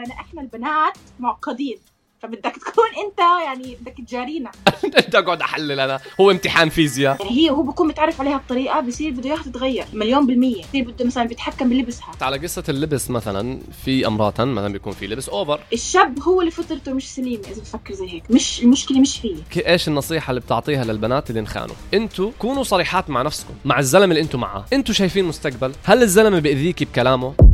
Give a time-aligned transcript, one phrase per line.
[0.00, 1.78] يعني إحنا البنات معقدين.
[2.22, 4.50] فبدك تكون أنت يعني بدك تجارينا.
[5.06, 7.32] انت أقعد أحلل أنا هو امتحان فيزياء.
[7.32, 10.62] هي هو بكون متعرف عليها بطريقة بصير بده اياها تتغير مليون بالمية.
[10.62, 15.28] بصير بده مثلا بيتحكم بلبسها على قصة اللبس مثلا في امرات مثلا بيكون في لبس
[15.28, 18.30] اوفر الشاب هو اللي فطرته مش سليمة إذا بفكر زي هيك.
[18.30, 19.36] مش المشكلة مش فيه
[19.66, 24.20] إيش النصيحة اللي بتعطيها للبنات اللي انخانوا؟ أنتوا كونوا صريحات مع نفسكم مع الزلمة اللي
[24.20, 27.47] أنتوا معاه أنتوا شايفين مستقبل؟ هل الزلمة بيأذيكي بكلامه؟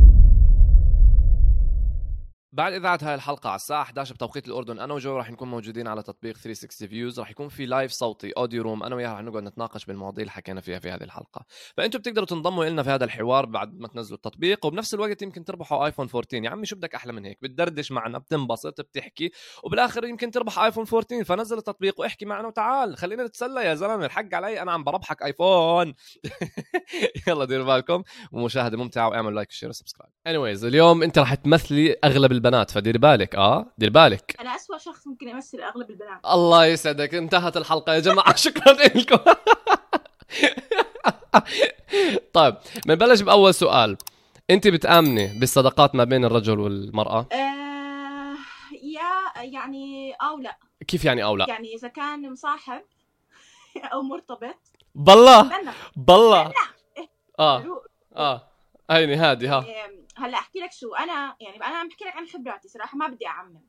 [2.55, 6.03] بعد إذاعة هاي الحلقة على الساعة 11 بتوقيت الأردن أنا وجو راح نكون موجودين على
[6.03, 9.85] تطبيق 360 فيوز راح يكون في live صوتي audio room أنا وياها راح نقعد نتناقش
[9.85, 11.45] بالمواضيع اللي حكينا فيها في هذه الحلقة.
[11.77, 14.65] فانتم بتقدروا تنضموا لنا في هذا الحوار بعد ما تنزلوا التطبيق.
[14.65, 18.17] وبنفس الوقت يمكن تربحوا ايفون 14 يا عمي شو بدك أحلى من هيك؟ بتدردش معنا
[18.17, 19.31] بتنبسط بتحكي.
[19.63, 24.05] وبالآخر يمكن تربح ايفون 14 فنزل التطبيق واحكي معنا وتعال خلينا نتسلى يا زلمة.
[24.05, 25.93] الحق علي أنا عم بربحك ايفون
[27.27, 28.03] يلا ديروا بالكم.
[28.31, 32.71] ومشاهده ممتعة واعملوا like و share و subscribe anyways اليوم أنت راح تمثلي أغلب البنات
[32.71, 33.35] فدير بالك.
[33.35, 34.35] آه دير بالك.
[34.39, 36.19] أنا أسوأ شخص ممكن امثل أغلب البنات.
[36.25, 37.13] الله يسعدك.
[37.13, 38.35] انتهت الحلقة يا جماعة.
[38.45, 39.17] شكرا لكم.
[42.33, 43.97] طيب بنبلش بأول سؤال.
[44.49, 48.35] أنت بتأمني بالصداقات ما بين الرجل والمرأة؟ آه
[48.83, 50.57] يا يعني أو لا.
[50.87, 52.81] كيف يعني أو لا؟ يعني إذا كان مصاحب
[53.93, 54.55] أو مرتبط.
[54.95, 55.51] بالله.
[55.95, 56.51] بالله.
[57.39, 57.63] آه.
[58.15, 58.54] آه.
[58.89, 59.65] هيني هادي ها.
[59.65, 63.07] إيه، هلأ أحكي لك شو أنا يعني أنا عم بحكي لك عن خبراتي صراحة ما
[63.07, 63.61] بدي أعمم.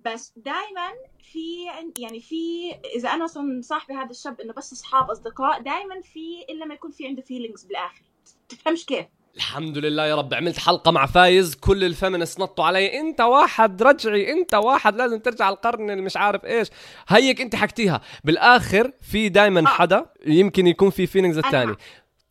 [0.00, 0.88] بس دائما
[1.32, 6.00] في عن- يعني في إذا أنا مثلا صاحبي هذا الشاب إنه بس أصحاب أصدقاء دائما
[6.00, 8.02] في إلا ما يكون في عنده feelings بالآخر.
[8.48, 10.34] تفهمش كيف؟ الحمد لله يا رب.
[10.34, 13.00] عملت حلقة مع فايز كل ال feminist نطوا علي.
[13.00, 16.68] أنت واحد رجعي أنت واحد لازم ترجع القرن اللي مش عارف إيش.
[17.08, 18.00] هيك أنت حكتيها.
[18.24, 19.64] بالآخر في دائما آه.
[19.64, 21.74] حدا يمكن يكون في feelings الثاني.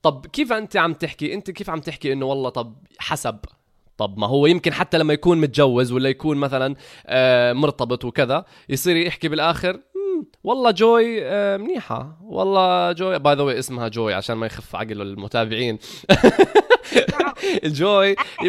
[0.04, 3.40] طب كيف أنت عم تحكي؟ أنت كيف عم تحكي إنه والله طب حسب؟
[3.98, 8.96] طب ما هو يمكن حتى لما يكون متجوز ولا يكون مثلا آه، مرتبط وكذا يصير
[8.98, 13.20] يحكي بالآخر "مم، والله جوي آه، منيحة والله جوي.
[13.20, 15.80] by the way اسمها جوي عشان ما يخف عقل المتابعين.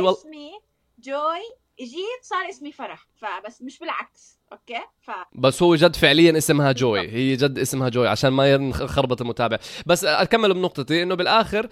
[0.01, 0.51] والله اسمي
[0.99, 1.43] جوي
[1.81, 4.39] اجيت صار اسمي فرح فبس مش بالعكس.
[4.55, 7.09] okay؟ ف بس هو جد فعليا اسمها جوي.
[7.09, 9.59] هي جد اسمها جوي عشان ما يخربط المتابع.
[9.87, 11.69] بس أكمل بنقطتي إنه بالآخر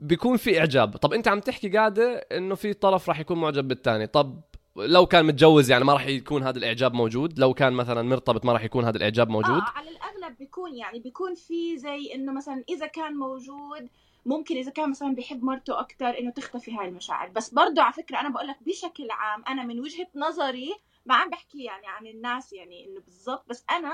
[0.00, 0.96] بيكون في إعجاب.
[0.96, 4.40] طب أنت عم تحكي قاعدة إنه في طرف راح يكون معجب بالثاني طب
[4.76, 8.52] لو كان متجوز يعني ما راح يكون هذا الإعجاب موجود؟ لو كان مثلا مرتبط ما
[8.52, 12.64] راح يكون هذا الإعجاب موجود؟ آه على الأغلب بيكون يعني بيكون في زي إنه مثلا
[12.68, 13.88] إذا كان موجود
[14.26, 17.28] ممكن إذا كان مثلا بيحب مرته أكثر إنه تختفي هاي المشاعر.
[17.28, 20.74] بس برضه على فكرة أنا بقول لك بشكل عام أنا من وجهة نظري
[21.08, 23.92] ما عم بحكي يعني عن الناس يعني إنه بالضبط بس أنا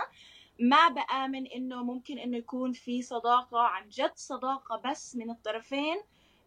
[0.60, 5.96] ما بآمن إنه ممكن إنه يكون في صداقة عن جد صداقة بس من الطرفين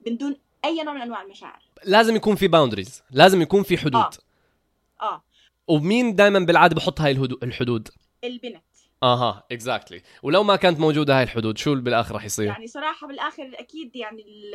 [0.07, 1.63] من دون أي نوع من أنواع المشاعر.
[1.85, 3.95] لازم يكون في boundaries لازم يكون في حدود.
[3.95, 4.11] آه.
[5.01, 5.23] آه.
[5.67, 7.11] ومين دائما بالعادة بحط هاي
[7.43, 7.89] الحدود؟
[8.23, 8.63] البنت.
[9.03, 13.51] أها exactly ولو ما كانت موجودة هاي الحدود شو بالآخر راح يصير؟ يعني صراحة بالآخر
[13.53, 14.53] أكيد يعني ال-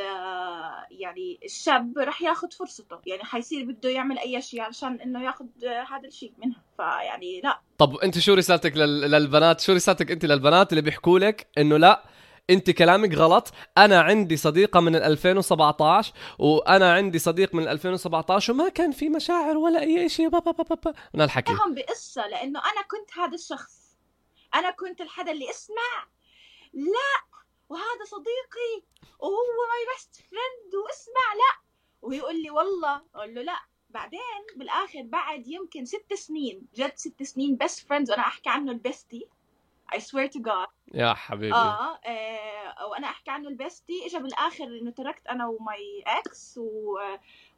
[0.90, 2.98] يعني الشاب رح ياخد فرصته.
[3.06, 6.62] يعني حيصير بده يعمل أي شيء علشان إنه ياخد هذا الشيء منها.
[6.76, 7.60] فيعني لا.
[7.78, 9.00] طب أنت شو رسالتك لل...
[9.00, 12.02] للبنات؟ شو رسالتك أنت للبنات اللي بيحكوا لك إنه لا
[12.50, 13.52] أنت كلامك غلط.
[13.78, 19.08] أنا عندي صديقة من ال 2017 وأنا عندي صديق من ال 2017 وما كان في
[19.08, 20.28] مشاعر ولا أي شيء.
[20.28, 20.92] با با با با با.
[21.14, 23.81] من الحكي لهم بقصة لأنه أنا كنت هذا الشخص.
[24.54, 26.06] أنا كنت الحدا اللي أسمع.
[26.72, 28.86] لا وهذا صديقي
[29.18, 31.34] وهو my best friend وأسمع.
[31.34, 31.60] لا.
[32.02, 33.60] ويقول لي والله أقول له لا.
[33.90, 38.80] بعدين بالآخر بعد يمكن ست سنين جد ست سنين best friends وأنا أحكي عنه ال
[38.80, 39.28] bestie
[39.94, 40.68] I swear to God.
[40.94, 41.54] يا حبيبي.
[41.54, 46.58] آه, آه وأنا أحكي عنه ال bestie اجى بالاخر إنه تركت أنا و my ex
[46.58, 46.98] و...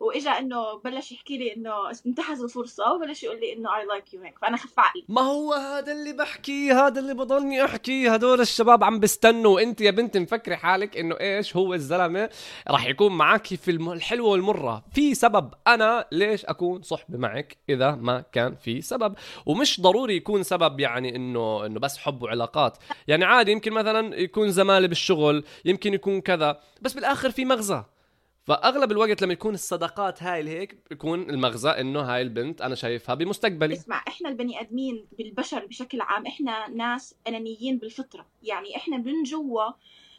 [0.01, 1.73] وإجا إنه بلش يحكي لي إنه
[2.07, 5.05] انتهز الفرصة وبلش يقول لي إنه I like you هيك فأنا خف عقلي.
[5.09, 9.91] ما هو هذا اللي بحكيه هذا اللي بضلني احكيه هدول الشباب عم بيستنوا وانت يا
[9.91, 12.31] بنت مفكري حالك إنه إيش هو الزلمة
[12.71, 14.85] راح يكون معك في الحلوة والمرة.
[14.93, 15.55] في سبب.
[15.67, 19.15] أنا ليش أكون صحبة معك إذا ما كان في سبب؟
[19.47, 22.79] ومش ضروري يكون سبب يعني إنه إنه بس حب وعلاقات.
[23.09, 27.85] يعني عادي يمكن مثلا يكون زماله بالشغل يمكن يكون كذا بس بالآخر في مغزى.
[28.47, 33.75] فأغلب الوقت لما يكون الصداقات هاي هيك بيكون المغزى إنه هاي البنت أنا شايفها بمستقبلي.
[33.75, 38.27] اسمع إحنا البني آدمين بالبشر بشكل عام إحنا ناس أنانيين بالفطرة.
[38.43, 39.65] يعني إحنا من جوا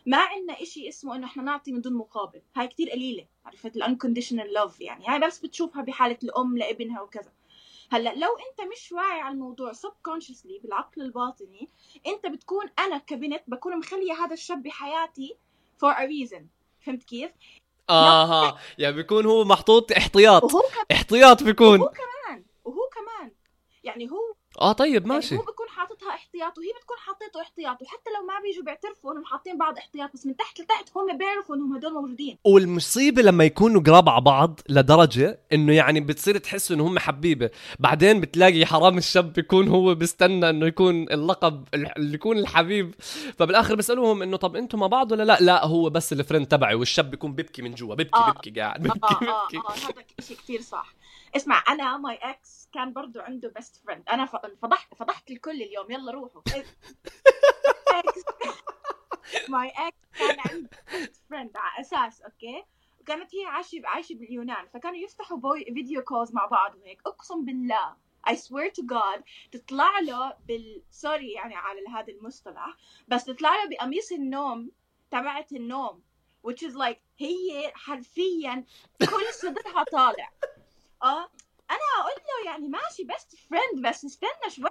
[0.06, 2.42] ما عندنا إشي اسمه إنه إحنا نعطي من دون مقابل.
[2.56, 5.06] هاي كتير قليلة عرفت؟ ال unconditional love يعني.
[5.08, 7.32] هاي بس بتشوفها بحالة الأم لابنها وكذا.
[7.92, 11.70] هلأ لو أنت مش واعي على الموضوع subconsciously بالعقل الباطني
[12.08, 15.38] أنت بتكون أنا كبنت بكون مخلية هذا الشاب بحياتي
[15.84, 16.42] for a reason.
[16.86, 17.32] فهمت كيف؟
[17.90, 20.44] آها يعني بيكون هو محطوط احتياط.
[20.44, 21.80] وهو كمان احتياط بيكون.
[21.82, 22.06] وهو كمان.
[23.86, 25.36] يعني هو آه طيب ماشي.
[25.36, 29.26] يعني هو بكون حاططها احتياط وهي بتكون حاطته احتياط وحتى لو ما بيجوا بيعترفوا إنهم
[29.26, 32.38] حاطين بعض احتياط بس من تحت لتحت هم بيعرفوا إنهم هدول موجودين.
[32.46, 37.50] والمصيبة لما يكونوا قراب على بعض لدرجة إنه يعني بتصير تحس انه هم حبيبة.
[37.80, 42.96] بعدين بتلاقي حرام الشاب بيكون هو بيستنى إنه يكون اللقب اللي يكون الحبيب.
[43.40, 47.12] فبالآخر بيسالوهم إنه طب أنتم مع بعض ولا لا؟ لا هو بس الفريند تبعي والشاب
[47.12, 48.32] بيكون بيبكي من جوا بيبكي آه.
[48.32, 50.94] بيبكي قاعد بيبكي آه آه بيبكي آه هذا شيء كثير صح.
[51.36, 54.26] اسمع أنا my ex كان برضو عنده best friend أنا
[54.62, 55.92] فضحت فضحت الكل اليوم.
[55.92, 56.42] يلا روحوا.
[59.50, 62.64] my ex كان عنده best friend على أساس أوكي؟
[63.00, 64.68] وكانت هي عايشة عايشة باليونان.
[64.68, 67.02] فكانوا يفتحوا بوي video calls مع بعض وهيك.
[67.06, 67.96] أقسم بالله
[68.30, 72.78] I swear to God تطلع له بال sorry يعني على هذا المصطلح
[73.08, 74.72] بس تطلع له بقميص النوم
[75.12, 76.02] تبعت النوم
[76.48, 78.66] which is like هي حرفيا
[79.00, 80.32] كل صدرها طالع.
[81.04, 81.30] آه؟
[81.72, 84.70] أنا أقول له يعني ماشي best friend بس استنى شوي.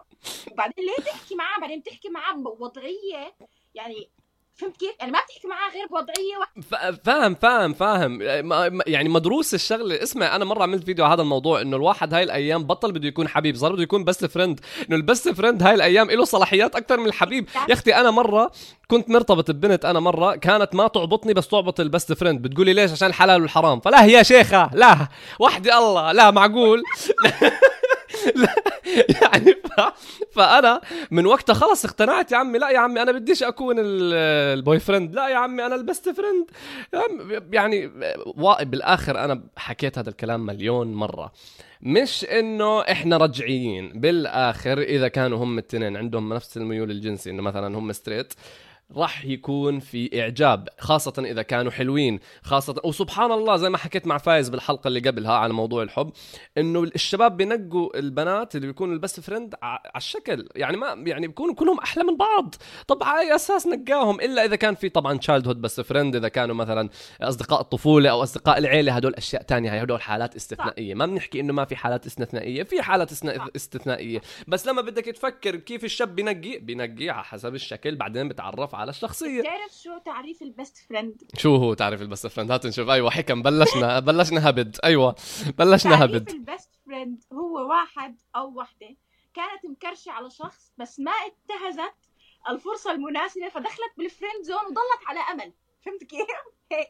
[0.52, 3.34] وبعدين ليه تحكي معاه؟ بعدين بتحكي معاه بوضعية.
[3.74, 4.10] يعني
[4.56, 6.62] فهمت كيف؟ يعني ما بتحكي معاه غير بوضعية واحدة.
[6.62, 8.18] ف- فاهم فاهم فاهم.
[8.86, 10.02] يعني مدروس الشغلة.
[10.02, 13.28] اسمع أنا مرة عملت فيديو على هذا الموضوع إنه الواحد هاي الأيام بطل بده يكون
[13.28, 16.96] حبيب صار بده يكون best friend إنه ال best friend هاي الأيام له صلاحيات أكثر
[17.00, 17.48] من الحبيب.
[17.68, 18.50] يا أختي أنا مرة
[18.88, 22.92] كنت مرتبط ببنت أنا مرة كانت ما تعبطني بس تعبط ال best friend بتقولي ليش؟
[22.92, 23.80] عشان الحلال والحرام.
[23.80, 25.08] فلا يا شيخة لا.
[25.38, 26.82] وحدي الله لا معقول.
[29.22, 29.80] يعني ف...
[30.32, 30.80] فأنا
[31.10, 34.14] من وقتها خلص اقتنعت يا عمي لا يا عمي أنا بديش أكون ال-
[34.58, 36.50] ال boyfriend لا يا عمي أنا ال best friend.
[37.52, 37.90] يعني
[38.62, 41.32] بالآخر أنا حكيت هذا الكلام مليون مرة.
[41.80, 47.78] مش إنه إحنا رجعيين بالآخر إذا كانوا هم التنين عندهم نفس الميول الجنسي إنه مثلا
[47.78, 48.32] هم straight
[48.96, 54.18] راح يكون في إعجاب خاصة إذا كانوا حلوين خاصة وسبحان الله زي ما حكيت مع
[54.18, 56.12] فايز بالحلقة اللي قبلها على موضوع الحب
[56.58, 61.54] إنه الشباب بينقوا البنات اللي بيكونوا ال best friend على الشكل يعني ما يعني بيكونوا
[61.54, 62.54] كلهم أحلى من بعض.
[62.88, 66.54] طب على أي أساس نقاهم؟ إلا إذا كان في طبعا childhood best friend إذا كانوا
[66.54, 66.88] مثلا
[67.20, 70.94] أصدقاء الطفولة أو أصدقاء العيلة هدول أشياء تانية هدول حالات استثنائية.
[70.94, 73.12] ما بنحكي إنه ما في حالات استثنائية في حالات.
[73.56, 74.20] استثنائية.
[74.48, 79.40] بس لما بدك تفكر كيف الشاب بينقي بينقي على حسب الشكل بعدين بتعرف على الشخصية.
[79.40, 83.42] بتعرف شو تعريف البست فريند شو هو تعرف ال best friend هات نشوف أيوه حكم.
[83.42, 84.00] بلشنا.
[84.08, 84.76] بلشنا هبد.
[84.84, 85.14] أيوه.
[85.58, 86.24] بلشنا هبد.
[86.24, 88.96] تعريف ال best friend هو واحد أو وحدة.
[89.34, 91.94] كانت م crushة على شخص بس ما انتهزت
[92.50, 95.52] الفرصة المناسبة فدخلت بال friend zone وضلت على أمل.
[95.84, 96.26] فهمت كيف؟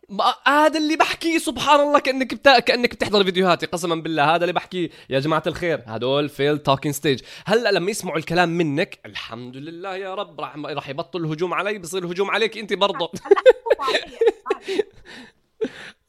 [0.09, 2.59] ما- هذا اللي بحكيه سبحان الله كانك بتا...
[2.59, 7.21] كانك بتحضر فيديوهاتي قسما بالله هذا اللي بحكيه يا جماعة الخير هدول fail talking stage
[7.47, 12.05] هلا لما يسمعوا الكلام منك الحمد لله يا رب راح راح يبطل الهجوم علي بصير
[12.05, 13.11] الهجوم عليك انت برضه.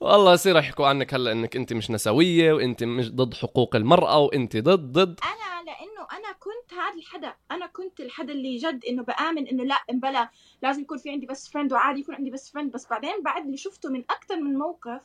[0.06, 4.58] والله يصير يحكوا عنك هلا إنك أنت مش نسوية وأنت مش ضد حقوق المرأة وأنت
[4.58, 5.20] ضد ضد.
[5.24, 7.34] أنا لأنه أنا كنت هذا الحدا.
[7.52, 10.30] أنا كنت الحدا اللي جد إنه بآمن إنه لا بلا
[10.62, 13.58] لازم يكون في عندي best friend وعادي يكون عندي بس فريند بس بعدين بعد اللي
[13.58, 15.02] شفته من أكثر من موقف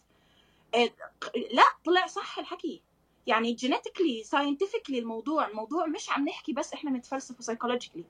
[0.75, 0.95] إيه،
[1.53, 2.83] لا طلع صح الحكي.
[3.27, 8.05] يعني genetically scientifically الموضوع الموضوع مش عم نحكي بس إحنا بنتفلسف psychologically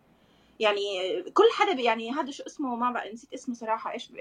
[0.61, 0.83] يعني
[1.35, 4.13] كل حدا يعني هذا شو اسمه ما بقى نسيت اسمه صراحة إيش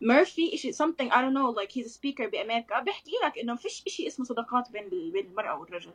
[0.00, 3.82] ميرفي شيء something I don't know like he's a speaker بأمريكا بيحكي لك إنه فيش
[3.88, 5.90] شيء اسمه صداقات بين بين المرأة والرجل.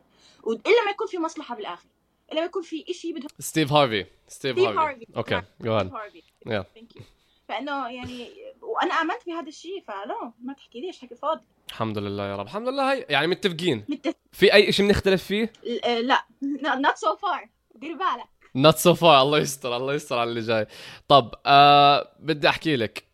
[0.46, 1.86] إلا ما يكون في مصلحة بالآخر.
[2.32, 6.22] إلا ما يكون في شيء بدهم ستيف هارفي ستيف هارفي هارفي okay جو ستيف هارفي
[6.42, 6.64] Yeah.
[6.74, 7.02] thank you
[7.48, 8.28] فإنه يعني
[8.62, 11.42] وأنا آمنت بهذا الشيء فلا ما تحكي ليش حكي فاضي.
[11.68, 12.46] الحمد لله يا رب.
[12.46, 13.84] الحمد لله هاي يعني متفقين.
[13.88, 15.52] متفق في أي شيء بنختلف فيه؟
[15.84, 16.24] آه، لا.
[16.86, 17.48] Not so far.
[17.74, 18.28] دير بالك.
[18.54, 20.66] not so far الله يستر الله يستر على اللي جاي.
[21.08, 23.04] طب آه بدي أحكي لك.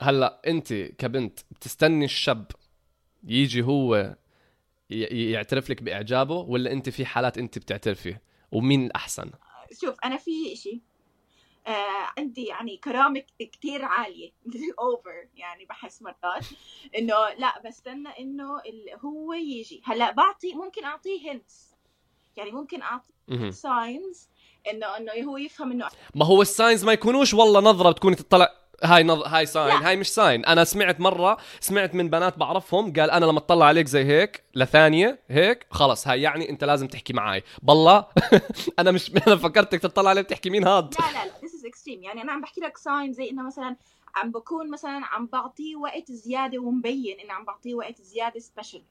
[0.00, 2.46] هلا انت كبنت بتستني الشاب
[3.24, 4.16] يجي هو
[4.90, 8.16] يعترف لك بإعجابه ولا انت في حالات انت بتعترفي؟
[8.52, 9.30] ومين الأحسن؟
[9.80, 10.80] شوف أنا في شيء
[11.66, 14.30] آه عندي يعني كرامة كتير عالية.
[14.80, 16.46] اوفر يعني بحس مرات
[16.98, 18.62] إنه لا بستنى إنه
[19.04, 21.74] هو يجي هلا بعطي ممكن أعطيه hints
[22.36, 23.50] يعني ممكن اعطيه.
[23.50, 24.28] signs
[24.70, 28.67] إنه إنه هو يفهم إنه ما هو ال signs ما يكونوش والله نظرة بتكوني تطلع
[28.84, 29.22] هاي نظ...
[29.22, 29.88] هاي sign لا.
[29.88, 33.86] هاي مش sign أنا سمعت مرة سمعت من بنات بعرفهم قال أنا لما اطلع عليك
[33.86, 38.06] زي هيك لثانية هيك خلص هاي يعني أنت لازم تحكي معي بالله.
[38.78, 40.94] أنا مش أنا فكرتك تطلع علي بتحكي مين هاد.
[41.00, 42.04] لا لا لا this is extreme.
[42.04, 43.76] يعني أنا عم بحكي لك ساين زي إنه مثلا
[44.14, 48.82] عم بكون مثلا عم بعطيه وقت زيادة ومبين انه عم بعطيه وقت زيادة سبيشل.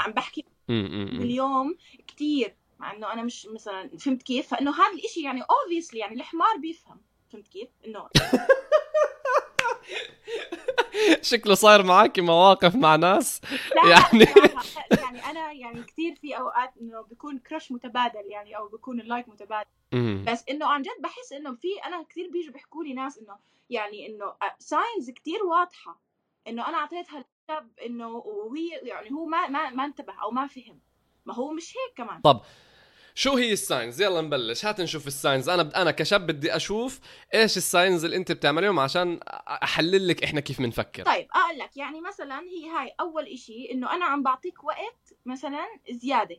[0.00, 0.44] عم بحكي.
[0.68, 1.76] باليوم
[2.06, 2.54] كتير.
[2.78, 7.00] مع إنه أنا مش مثلا فهمت كيف؟ فإنه هذا الإشي يعني obviously يعني الحمار بيفهم.
[7.32, 8.08] فهمت كيف؟ إنه
[11.22, 13.40] شكله صاير معك مواقف مع ناس.
[13.76, 14.50] لا يعني- يعني
[15.02, 19.28] يعني أنا يعني كثير في أوقات إنه بيكون crush متبادل يعني أو بيكون ال like
[19.28, 19.68] متبادل.
[20.26, 23.36] بس إنه عن جد بحس إنه في أنا كثير بيجوا بيحكوا لي ناس إنه
[23.70, 26.00] يعني إنه signs كثير واضحة.
[26.48, 27.24] إنه أنا اعطيتها
[27.86, 30.78] إنه وهي يعني هو ما ما ما انتبه أو ما فهم.
[31.26, 32.20] ما هو مش هيك كمان.
[32.20, 32.40] طب
[33.18, 34.64] شو هي ال signs يلا نبلش.
[34.64, 37.00] هات نشوف ال signs أنا أنا كشاب بدي أشوف
[37.34, 39.20] إيش ال signs اللي أنت بتعمليهم عشان
[39.62, 43.92] أحلل لك إحنا كيف بنفكر طيب أقول لك يعني مثلا هي هاي أول إشي إنه
[43.94, 46.36] أنا عم بعطيك وقت مثلا زيادة.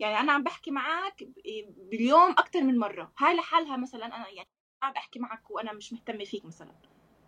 [0.00, 1.28] يعني أنا عم بحكي معك
[1.90, 3.12] باليوم أكثر من مرة.
[3.18, 4.48] هاي لحالها مثلا أنا يعني
[4.82, 6.72] قاعد احكي معك وأنا مش مهتمة فيك مثلا.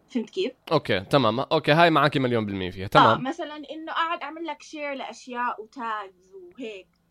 [0.09, 1.41] فهمت كيف؟ okay تمام.
[1.41, 2.85] okay هاي معك مليون بالمية فيها.
[2.85, 7.04] آه تمام مثلا إنه قاعد أعمل لك share لأشياء و tags وهيك؟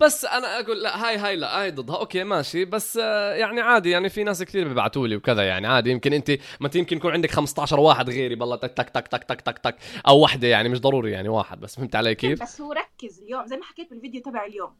[0.00, 1.96] بس أنا أقول لا هاي هاي لا هاي ضدها.
[1.96, 2.64] okay ماشي.
[2.64, 5.66] بس آه، يعني عادي يعني في ناس كثير بيبعتوا لي وكذا يعني.
[5.66, 9.24] عادي يمكن أنت ما يمكن يكون عندك 15 واحد غيري بالله تك تك تك تك
[9.24, 9.76] تك تك تك
[10.08, 11.76] أو وحدة يعني مش ضروري يعني واحد بس.
[11.76, 14.76] فهمت علي كيف؟ بس هو ركز اليوم زي ما حكيت بالفيديو تبع اليوم.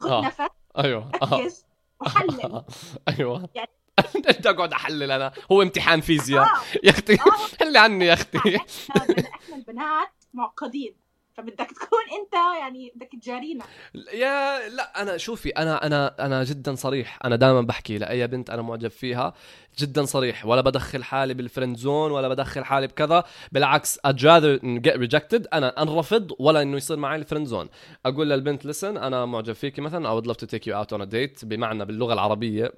[0.00, 0.20] خذ آه.
[0.26, 0.36] نفس
[0.78, 1.10] أيوه.
[1.22, 1.40] آه.
[1.40, 1.64] ركز
[2.00, 2.62] وحلل.
[3.18, 3.48] أيوه.
[3.54, 3.70] يعني-
[4.28, 5.32] أنت أقعد أحلل أنا.
[5.52, 6.42] هو امتحان فيزياء.
[6.44, 6.48] آه.
[6.84, 7.18] يا أختي
[7.60, 8.38] حلي عني يا أختي.
[8.56, 11.05] إحنا البنات معقدين.
[11.36, 13.64] فبدك تكون انت يعني بدك تجارينا.
[14.12, 17.18] يا لا أنا شوفي أنا أنا أنا جدا صريح.
[17.24, 19.34] أنا دائما بحكي لأي بنت أنا معجب فيها
[19.78, 20.46] جدا صريح.
[20.46, 23.24] ولا بدخل حالي بال friend zone ولا بدخل حالي بكذا.
[23.52, 25.46] بالعكس I'd rather get rejected.
[25.52, 27.68] أنا أنرفض ولا إنه يصير معي ال friend zone
[28.06, 30.08] أقول للبنت listen أنا معجب فيكي مثلا.
[30.08, 31.44] I would love to take you out on a date.
[31.44, 32.72] بمعنى باللغة العربية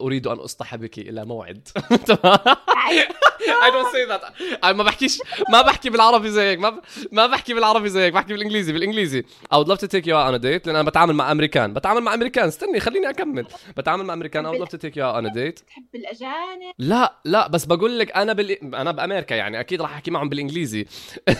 [0.00, 1.68] أريد أن أصطحبك إلى موعد.
[3.64, 4.22] I don't say that.
[4.72, 5.18] ما بحكيش
[5.52, 6.80] ما بحكي بالعربي زيك ما.
[7.12, 9.22] ما بحكي بالعربي زيك بحكي بالإنجليزي بالإنجليزي.
[9.52, 11.74] I would love to take you out on a date لأن أنا بتعامل مع أمريكان.
[11.74, 12.48] بتعامل مع أمريكان.
[12.48, 13.46] استني خليني أكمل.
[13.76, 14.46] بتعامل مع أمريكان.
[14.46, 15.64] I would love to take you out on a date.
[15.66, 18.74] تحب الأجانب؟ لا لا بس بقول لك أنا بال...
[18.74, 19.60] أنا بأمريكا يعني.
[19.60, 20.86] أكيد راح أحكي معهم بالإنجليزي.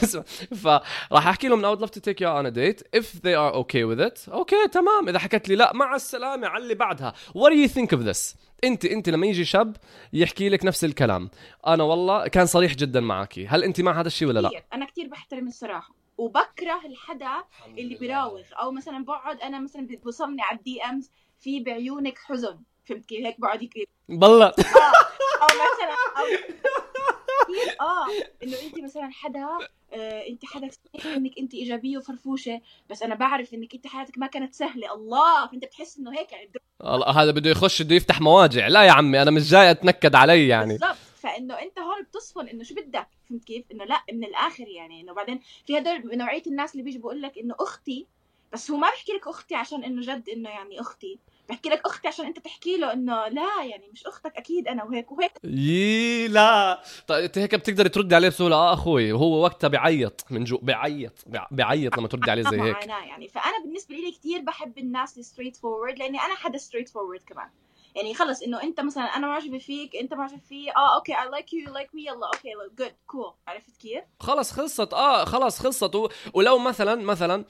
[0.62, 2.82] فراح أحكي لهم I would love to take you out on a date.
[3.00, 5.08] If they are okay with it أوكي تمام.
[5.08, 7.14] إذا حكت لي لا مع السلامة على اللي بعدها.
[7.28, 9.76] What do you think of this أنت أنت لما يجي شاب
[10.12, 11.30] يحكي لك نفس الكلام.
[11.66, 13.46] أنا والله كان صريح جدا معك.
[13.48, 16.05] هل أنت مع هذا الشيء ولا لا؟ أنا كثير بحترم الصراحة.
[16.18, 17.44] وبكره الحدا
[17.78, 18.42] اللي بيراوغ.
[18.52, 22.58] أو مثلا بقعد أنا مثلا بوصلني على ال DMs في بعيونك حزن.
[22.84, 27.76] فهمت كيف؟ هيك بقعد يك- بالله أو مثلا أو كثير.
[27.80, 28.06] آه.
[28.42, 29.46] إنه انت مثلا حدا
[29.92, 34.26] آه انت حدا كثير إنك انت إيجابية وفرفوشة بس أنا بعرف إنك انت حياتك ما
[34.26, 34.94] كانت سهلة.
[34.94, 35.46] الله.
[35.46, 36.50] فأنت بتحس إنه هيك يعني
[36.84, 38.68] الله، هذا بده يخش بده يفتح مواجع.
[38.68, 40.72] لا يا عمي أنا مش جاي أتنكد علي يعني.
[40.78, 40.96] بالضبط.
[41.16, 45.12] فإنه أنت هون بتصفن إنه شو بدك؟ فهمت كيف؟ إنه لا من الآخر يعني إنه
[45.12, 48.06] بعدين في هدول نوعية الناس اللي بيجي بقول لك إنه أختي
[48.52, 51.18] بس هو ما بحكي لك أختي عشان إنه جد إنه يعني أختي
[51.48, 55.12] بحكي لك أختي عشان أنت تحكي له إنه لا يعني مش أختك أكيد أنا وهيك
[55.12, 55.32] وهيك.
[55.44, 56.82] يي لا.
[57.06, 61.24] طيب أنت هيك بتقدر تردي عليه بسهولة؟ آه أخوي وهو وقتها بيعيط من جو بيعيط
[61.26, 62.86] بيع- بيعيط لما تردي عليه زي هيك.
[62.86, 67.48] يعني فأنا بالنسبة لي كثير بحب الناس ال straightforward لأني أنا حدا straightforward كمان.
[67.96, 71.52] يعني خلص إنه أنت مثلا أنا معجبه فيك أنت معجب فيه آه okay I like
[71.52, 75.94] you like me يلا okay good cool عرفت كيف؟ خلص خلصت آه خلص خلصت.
[75.94, 76.08] و...
[76.34, 77.44] ولو مثلا مثلا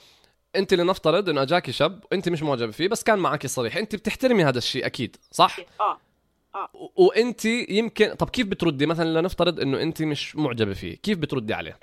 [0.56, 3.76] أنت لنفترض إنه اجاكي شاب انت مش معجبه فيه بس كان معك صريح.
[3.76, 5.98] أنت بتحترمي هذا الشيء أكيد صح؟ آه.
[6.74, 7.04] و...
[7.06, 11.78] وأنت يمكن طب كيف بتردي مثلا لنفترض إنه أنت مش معجبة فيه؟ كيف بتردي عليه؟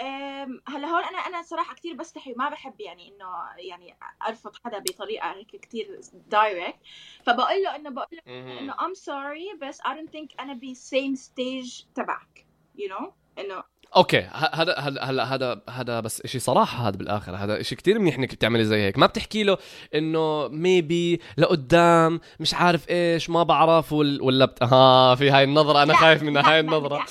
[0.67, 3.25] هلأ هون أنا صراحة كثير بستحي وما بحب يعني إنه
[3.57, 3.97] يعني
[4.27, 6.79] أرفض حدا بطريقة هيك كثير direct
[7.25, 11.19] فبقول له انه بقول له إنه I'm sorry بس I don't think أنا ب same
[11.19, 12.45] stage تبعك.
[12.77, 13.11] You know?
[13.39, 13.63] انه
[13.95, 14.19] okay.
[14.53, 17.35] هذا هلا هلا هذا هذا بس شيء صراحة هذا بالآخر.
[17.35, 18.97] هذا شيء كتير منيح إنك بتعملي زي هيك.
[18.97, 19.57] ما بتحكي له
[19.95, 24.21] إنه maybe لقدام مش عارف إيش ما بعرف وال...
[24.21, 24.63] ولا بت...
[24.63, 25.83] ها في هاي النظرة.
[25.83, 27.05] أنا خايف منها لا، هاي النظرة.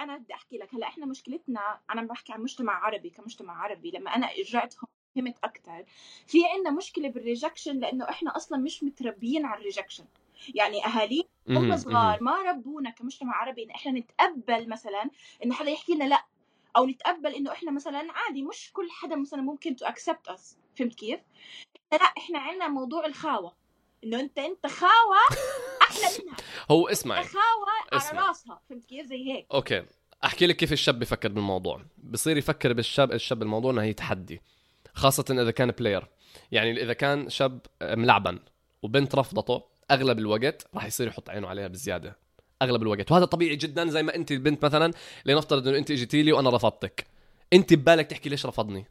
[0.00, 0.74] أنا بدي أحكي لك.
[0.74, 3.90] هلأ إحنا مشكلتنا أنا بحكي عن مجتمع عربي كمجتمع عربي.
[3.90, 5.84] لما أنا رجعت هون فهمت أكثر
[6.26, 10.04] في عندنا مشكلة بال rejection لأنه إحنا أصلا مش متربيين على ال rejection
[10.54, 12.22] يعني اهالينا هم صغار.
[12.22, 15.10] ما ربونا كمجتمع عربي إن إحنا نتقبل مثلا
[15.44, 16.24] انه حدا يحكي لنا لأ.
[16.76, 20.94] أو نتقبل إنه إحنا مثلا عادي مش كل حدا مثلا ممكن to accept us فهمت
[20.94, 21.20] كيف؟
[21.92, 23.56] لأ إحنا عندنا موضوع الخاوة.
[24.04, 25.18] إنه أنت أنت خاوة
[25.90, 26.36] أحلى منها.
[26.70, 28.28] هو اسمعي خاوه على اسمع.
[28.28, 29.46] راسها فهمت كيف؟ زي هيك.
[29.54, 29.82] okay.
[30.24, 31.82] أحكي لك كيف الشاب بفكر بالموضوع.
[31.98, 34.42] بصير يفكر بالشاب الشاب بالموضوع إنه هي تحدي
[34.94, 36.06] خاصة إذا كان player
[36.52, 38.38] يعني إذا كان شاب ملعبن
[38.82, 42.16] وبنت رفضته أغلب الوقت راح يصير يحط عينه عليها بزيادة.
[42.62, 43.12] أغلب الوقت.
[43.12, 44.92] وهذا طبيعي جدا زي ما أنت البنت مثلا
[45.24, 47.06] لنفترض إنه أنت إجيتي لي وأنا رفضتك.
[47.52, 48.86] أنت ببالك تحكي ليش رفضني؟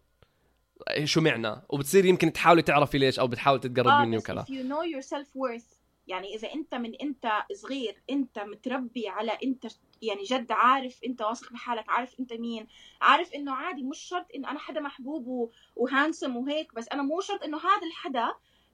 [1.04, 4.46] شو معنى؟ وبتصير يمكن تحاولي تعرفي ليش أو بتحاول تتقرب آه مني وكذا.
[4.50, 5.79] you know your self worth
[6.10, 9.68] يعني إذا أنت من أنت صغير أنت متربي على أنت
[10.02, 12.68] يعني جد عارف أنت واثق بحالك عارف أنت مين
[13.02, 17.22] عارف إنه عادي مش شرط انه أنا حدا محبوب و handsome وهيك بس أنا مو
[17.22, 18.34] شرط إنه هذا الحدا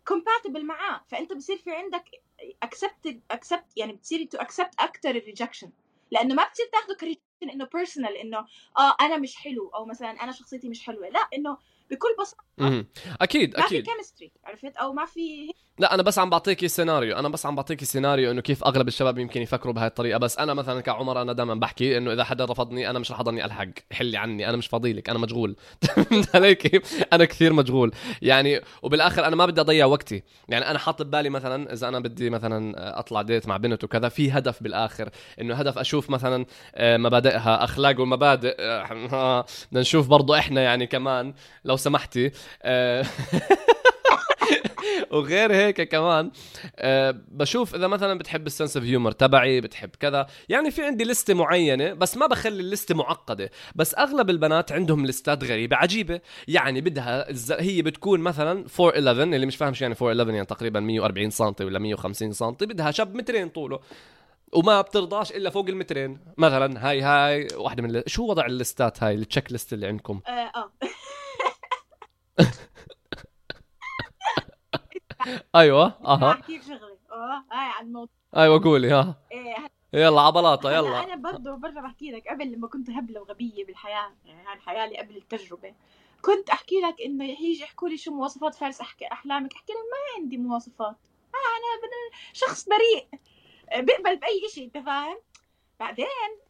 [0.10, 1.01] compatible معاه.
[1.08, 2.06] فأنت بصير في عندك
[2.65, 5.72] accept accept يعني بتصيري تو accept أكثر ال rejection
[6.12, 8.38] لأنه ما بتصير تاخذه ك rejection إنه personal إنه
[8.77, 11.10] آه أنا مش حلو أو مثلا أنا شخصيتي مش حلوة.
[11.10, 11.58] لا إنه
[11.92, 12.86] بكل بساطة.
[13.22, 13.86] أكيد ما أكيد.
[13.86, 17.56] في chemistry عرفت؟ أو ما في لا أنا بس عم بعطيكي سيناريو أنا بس عم
[17.56, 20.18] بعطيكي سيناريو إنه كيف أغلب الشباب يمكن يفكروا بهاي الطريقة.
[20.18, 23.46] بس أنا مثلا كعمر أنا دائما بحكي إنه إذا حدا رفضني أنا مش رح أضلني
[23.46, 23.68] ألحق.
[23.92, 24.50] حلي عني.
[24.50, 25.56] أنا مش فاضي لك أنا مشغول.
[25.82, 27.92] فهمت علي كيف؟ أنا كثير مشغول.
[28.22, 30.24] يعني وبالآخر أنا ما بدي أضيع وقتي.
[30.50, 34.32] يعني أنا حاطط ببالي مثلا إذا أنا بدي مثلا أطلع ديت مع بنت وكذا في
[34.32, 35.10] هدف بالآخر.
[35.42, 38.86] إنه هدف أشوف مثلا آه، مبادئها أخلاق والمبادئ آه،
[39.72, 41.34] بدنا نشوف برضه إحنا يعني كمان
[41.65, 42.32] لو سمحتي.
[42.63, 43.05] آه،
[45.12, 46.32] وغير هيك كمان
[46.75, 50.27] أه بشوف إذا مثلا بتحب السنس أوف هيومر تبعي بتحب كذا.
[50.50, 53.51] يعني في عندي لستة معينة بس ما بخلي اللستة معقدة.
[53.75, 56.22] بس أغلب البنات عندهم لستات غريبة عجيبة.
[56.48, 57.27] يعني بدها
[57.62, 61.79] هي بتكون مثلا 411 اللي مش فاهم شو يعني 411 يعني تقريبا 140 سم ولا
[61.79, 63.79] 150 سم بدها شاب مترين طوله.
[64.53, 66.20] وما بترضاش إلا فوق المترين.
[66.38, 70.32] مثلا هاي هاي واحدة من شو وضع ال listات هاي ال checklist اللي عندكم؟ آه,
[70.32, 70.72] آه.
[75.56, 76.32] أيوه أها.
[76.32, 78.13] احكي شغله آه هاي على الموضوع.
[78.36, 79.15] أيوه قولي ها.
[79.32, 79.56] إيه
[79.94, 81.04] يلا عبلاطه يلا.
[81.04, 85.18] أنا برضه برجع بحكي لك قبل لما كنت هبلة وغبية بالحياة يعني الحياة اللي قبل
[85.18, 85.74] التجربة
[86.22, 90.22] كنت أحكي لك إنه يجي يحكوا لي شو مواصفات فارس احكي أحلامك أحكي لهم ما
[90.24, 90.96] عندي مواصفات.
[91.34, 93.08] آه أنا شخص بريء
[93.86, 95.18] بقبل بأي شيء أنت فاهم؟
[95.80, 96.06] بعدين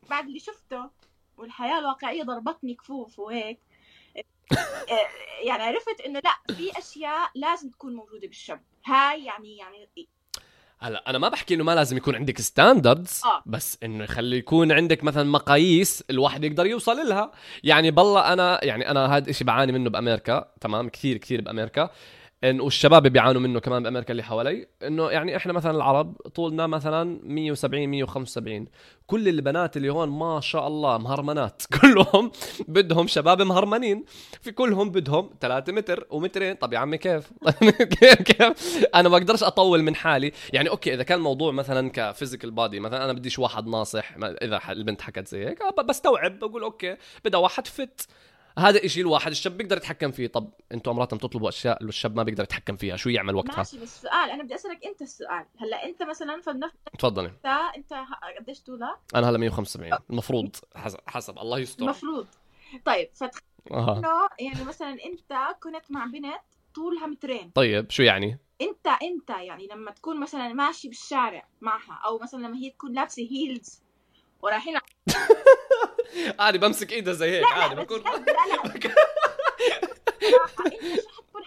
[0.09, 0.89] بعد اللي شفته
[1.37, 3.59] والحياة الواقعية ضربتني كفوف وهيك
[5.43, 9.87] يعني عرفت إنه لا في أشياء لازم تكون موجودة بالشاب هاي يعني يعني
[10.79, 13.43] هلا أنا ما بحكي إنه ما لازم يكون عندك ستاندردز آه.
[13.45, 17.31] بس إنه يخلي يكون عندك مثلا مقاييس الواحد يقدر يوصل لها.
[17.63, 21.89] يعني بالله أنا يعني أنا هذا الشيء بعاني منه بأمريكا تمام؟ كثير كثير بأمريكا.
[22.43, 27.87] والشباب بيعانوا منه كمان بأمريكا اللي حوالي إنه يعني إحنا مثلا العرب طولنا مثلا 170
[27.87, 28.67] 175
[29.07, 31.63] كل البنات اللي هون ما شاء الله مهرمنات.
[31.81, 32.31] كلهم
[32.67, 34.05] بدهم شباب مهرمنين.
[34.41, 36.55] في كلهم بدهم 3 متر ومترين.
[36.55, 37.31] طب يا عمي كيف؟
[37.99, 40.31] كيف كيف؟ أنا ما أقدرش أطول من حالي.
[40.53, 44.61] يعني okay إذا كان الموضوع مثلا ك physical body مثلا أنا بديش واحد ناصح إذا
[44.69, 48.07] البنت حكت زي هيك بستوعب بقول okay بدها واحد فت
[48.59, 50.27] هذا إشي الواحد الشاب بيقدر يتحكم فيه.
[50.27, 54.01] طب أنتم أمراتكم تطلبوا أشياء الشاب ما بيقدر يتحكم فيها شو يعمل وقتها؟ ماشي بس
[54.01, 55.45] سؤال أنا بدي أسألك أنت السؤال.
[55.57, 57.27] هلأ أنت مثلا فلنفرض تفضلي.
[57.27, 57.45] انت
[57.77, 57.93] أنت
[58.39, 61.83] قديش طولك أنا هلأ 175 المفروض حسب حسب الله يستر.
[61.83, 62.27] المفروض.
[62.85, 64.29] طيب فتخيل آه.
[64.39, 66.41] يعني مثلا أنت كنت مع بنت
[66.75, 67.49] طولها مترين.
[67.49, 72.57] طيب شو يعني؟ انت أنت يعني لما تكون مثلا ماشي بالشارع معها أو مثلا لما
[72.57, 73.81] هي تكون لابسة heels
[74.41, 74.77] ورايحين
[76.39, 78.03] عادي بمسك ايدها زي هيك عادي بكون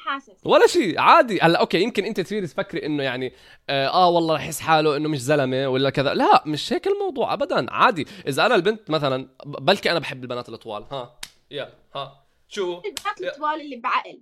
[0.09, 0.33] حاسس.
[0.45, 1.41] ولا شيء عادي.
[1.41, 3.33] هلأ okay يمكن أنت تصير تفكري إنه يعني
[3.71, 6.15] آه, آه والله رح يحس حاله إنه مش زلمة ولا كذا.
[6.15, 8.07] لا مش هيك الموضوع ابدا عادي.
[8.29, 11.21] إذا أنا البنت مثلا بلكي أنا بحب البنات الطوال ها
[11.51, 14.21] يا ها شو؟ البنات الطوال اللي بعقل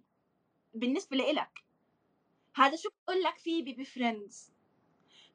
[0.74, 1.62] بالنسبة لإلك.
[2.54, 4.50] هذا شو بقول لك فيه ب friends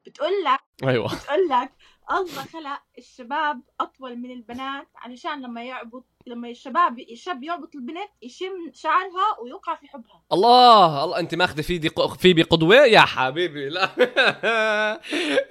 [0.06, 1.06] بتقول لك أيوه.
[1.14, 1.72] بتقول لك
[2.12, 8.70] الله خلق الشباب أطول من البنات علشان لما يعبط لما الشباب الشاب يعبط البنت يشم
[8.74, 10.22] شعرها ويوقع في حبها.
[10.32, 13.90] الله الله أنت ماخذه في في بقدوة؟ يا حبيبي لا.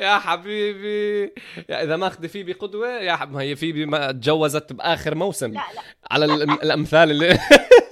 [0.05, 1.33] يا حبيبي.
[1.69, 5.47] يا إذا ماخذه في بقدوة يا حبيبي هي في ما تجوزت بآخر موسم.
[5.47, 5.81] لا لا.
[6.11, 7.39] على الأمثال اللي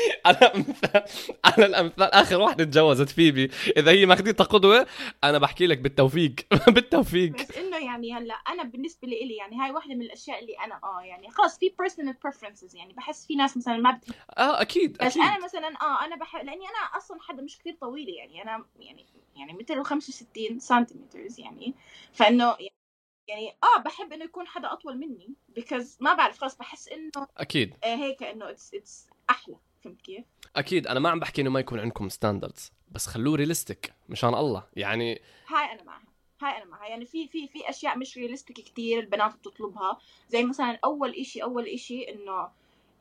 [0.26, 1.02] على امثال
[1.44, 3.50] على الامثال آخر واحدة تجوزت فيبي.
[3.76, 4.86] إذا هي ماخذتها قدوه
[5.24, 6.34] أنا بحكي لك بالتوفيق.
[6.74, 7.32] بالتوفيق.
[7.32, 11.00] بس إنه يعني هلأ أنا بالنسبة لي يعني هاي واحدة من الأشياء اللي أنا آه
[11.02, 15.00] يعني خلص في personal preferences يعني بحس في ناس مثلا ما بتحب آه أكيد بس
[15.02, 15.22] أكيد.
[15.22, 18.42] أنا مثلا آه أنا بحب لأني أنا أصلا حدا مش كثير طويلة يعني.
[18.42, 21.74] أنا يعني يعني متر و65 سنتيمتر يعني.
[22.12, 22.56] فإنه
[23.28, 27.74] يعني آه بحب إنه يكون حدا أطول مني بيكوز ما بعرف خلص بحس إنه أكيد.
[27.84, 29.56] آه هيك إنه it's it's أحلى.
[29.80, 30.24] فهمت كيف؟
[30.56, 34.66] أكيد أنا ما عم بحكي إنه ما يكون عندكم standards بس خلوه realistic مشان الله.
[34.76, 36.10] يعني هاي أنا معها
[36.42, 36.86] هاي أنا معها.
[36.86, 39.98] يعني في في في أشياء مش realistic كثير البنات بتطلبها.
[40.28, 42.48] زي مثلا أول إشي أول إشي إنه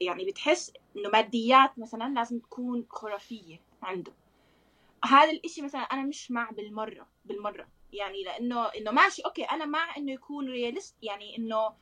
[0.01, 4.11] يعني بتحس إنه ماديات مثلا لازم تكون خرافية عنده.
[5.05, 7.67] هذا الإشي مثلا أنا مش مع بالمرة بالمرة.
[7.93, 11.73] يعني لأنه إنه ماشي okay أنا مع إنه يكون realist يعني إنه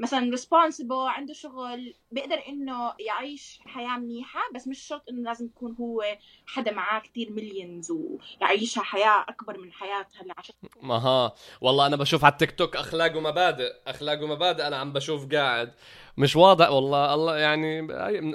[0.00, 5.76] مثلا responsible عنده شغل بيقدر إنه يعيش حياة منيحة بس مش شرط إنه لازم يكون
[5.80, 6.04] هو
[6.46, 11.96] حدا معاه كتير millions ويعيشها حياة أكبر من حياتها اللي عاشتها ما ها والله أنا
[11.96, 15.74] بشوف على التيك توك أخلاق ومبادئ أخلاق ومبادئ أنا عم بشوف قاعد.
[16.18, 17.14] مش واضح والله.
[17.14, 17.80] الله يعني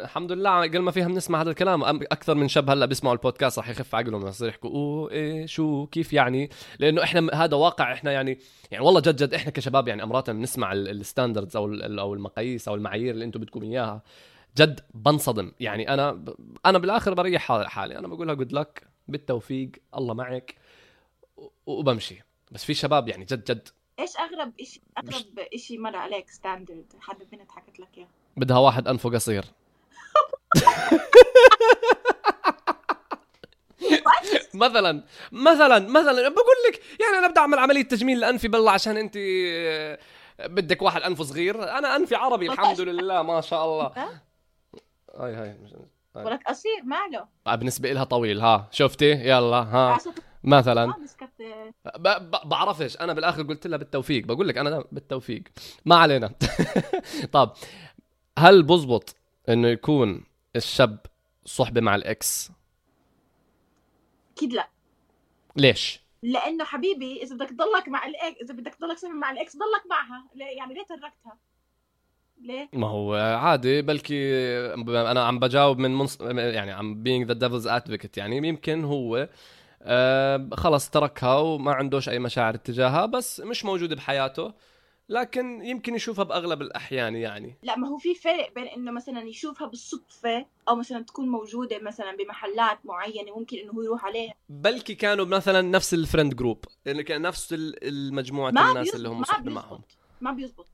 [0.02, 1.84] الحمد لله قل ما فيها بنسمع هذا الكلام.
[1.84, 6.14] أكثر من شاب هلا بيسمعوا البودكاست رح يخف عقلهم يصير يحكوا أوه إيه شو كيف
[6.14, 8.40] يعني؟ لأنه إحنا هذا واقع إحنا يعني
[8.72, 12.76] يعني والله جد جد إحنا كشباب يعني أمرات بنسمع ال standards أو أو المقاييس أو
[12.76, 14.02] المعايير اللي أنتم بدكم إياها
[14.58, 15.52] جد بنصدم.
[15.60, 16.26] يعني أنا
[16.66, 17.98] أنا بالآخر بريح حالي.
[18.00, 20.56] أنا بقول لها good luck بالتوفيق الله معك
[21.66, 22.24] وبمشي.
[22.52, 23.68] بس في شباب يعني جد جد
[24.00, 28.08] إيش أغرب شيء أغرب شيء مر عليك standard حدا بنت حكت لك إياه.
[28.38, 29.46] بدها واحد أنفه قصير.
[34.54, 39.14] مثلا مثلا مثلا بقول لك يعني أنا بدي أعمل عملية تجميل لأنفي بالله عشان أنت
[39.18, 40.00] آه،
[40.40, 41.78] بدك واحد أنفه صغير.
[41.78, 43.92] أنا أنفي عربي الحمد لله ما شاء الله.
[45.16, 45.58] هاي هاي.
[46.16, 48.68] ولك قصير ماله آه، بالنسبة لها طويل ها.
[48.72, 49.98] شفتي؟ يلا ها.
[50.44, 50.94] مثلا.
[52.46, 54.26] بعرفش أنا بالآخر قلت لها بالتوفيق.
[54.26, 55.44] بقول لك أنا بالتوفيق.
[55.86, 56.34] ما علينا.
[57.34, 57.54] طب
[58.40, 59.16] هل بزبط
[59.50, 60.24] إنه يكون
[60.56, 61.00] الشاب
[61.46, 62.52] صحبة مع ال ex؟
[64.36, 64.70] أكيد لا.
[65.56, 69.54] ليش؟ لأنه حبيبي إذا بدك تضلك مع ال ex إذا بدك تضلك مع ال ex
[69.54, 70.26] ضلك معها.
[70.36, 71.38] يعني ليه تركتها؟
[72.42, 74.36] ليه؟ ما هو عادي بلكي
[74.90, 76.22] أنا عم بجاوب من منص...
[76.22, 78.18] يعني عم being the devil's advocate.
[78.18, 79.30] يعني يمكن هو آه
[80.54, 84.54] خلص تركها وما عندوش أي مشاعر اتجاهها بس مش موجوده بحياته
[85.10, 87.58] لكن يمكن يشوفها بأغلب الأحيان يعني.
[87.64, 92.16] لا ما هو في فرق بين إنه مثلا يشوفها بالصدفة أو مثلا تكون موجودة مثلا
[92.16, 94.34] بمحلات معينة ممكن إنه هو يروح عليها.
[94.50, 99.52] بلكي كانوا مثلا نفس ال friend group يعني كان نفس المجموعة الناس اللي هم صحبة
[99.52, 99.82] معهم.
[100.22, 100.68] ما بيزبط.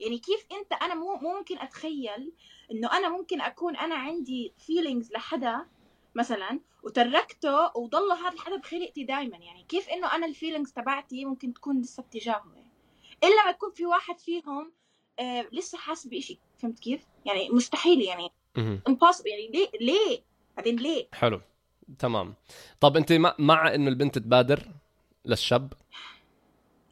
[0.00, 2.32] يعني كيف أنت أنا مو ممكن أتخيل
[2.70, 5.66] إنه أنا ممكن أكون أنا عندي feelings لحدا
[6.14, 11.54] مثلا وتركته وضل هذا الحدا بخلقتي دائما يعني كيف إنه أنا ال feelings تبعتي ممكن
[11.54, 12.68] تكون لسه اتجاهه يعني
[13.24, 14.72] إلا ما يكون في واحد فيهم
[15.18, 18.30] آه لسه حاسس بشيء فهمت كيف؟ يعني مستحيل يعني
[18.88, 20.22] impossible يعني ليه؟ ليه؟
[20.56, 21.40] بعدين ليه؟ حلو.
[21.98, 22.34] تمام.
[22.80, 24.62] طب أنت مع إنه البنت تبادر
[25.24, 25.72] للشاب؟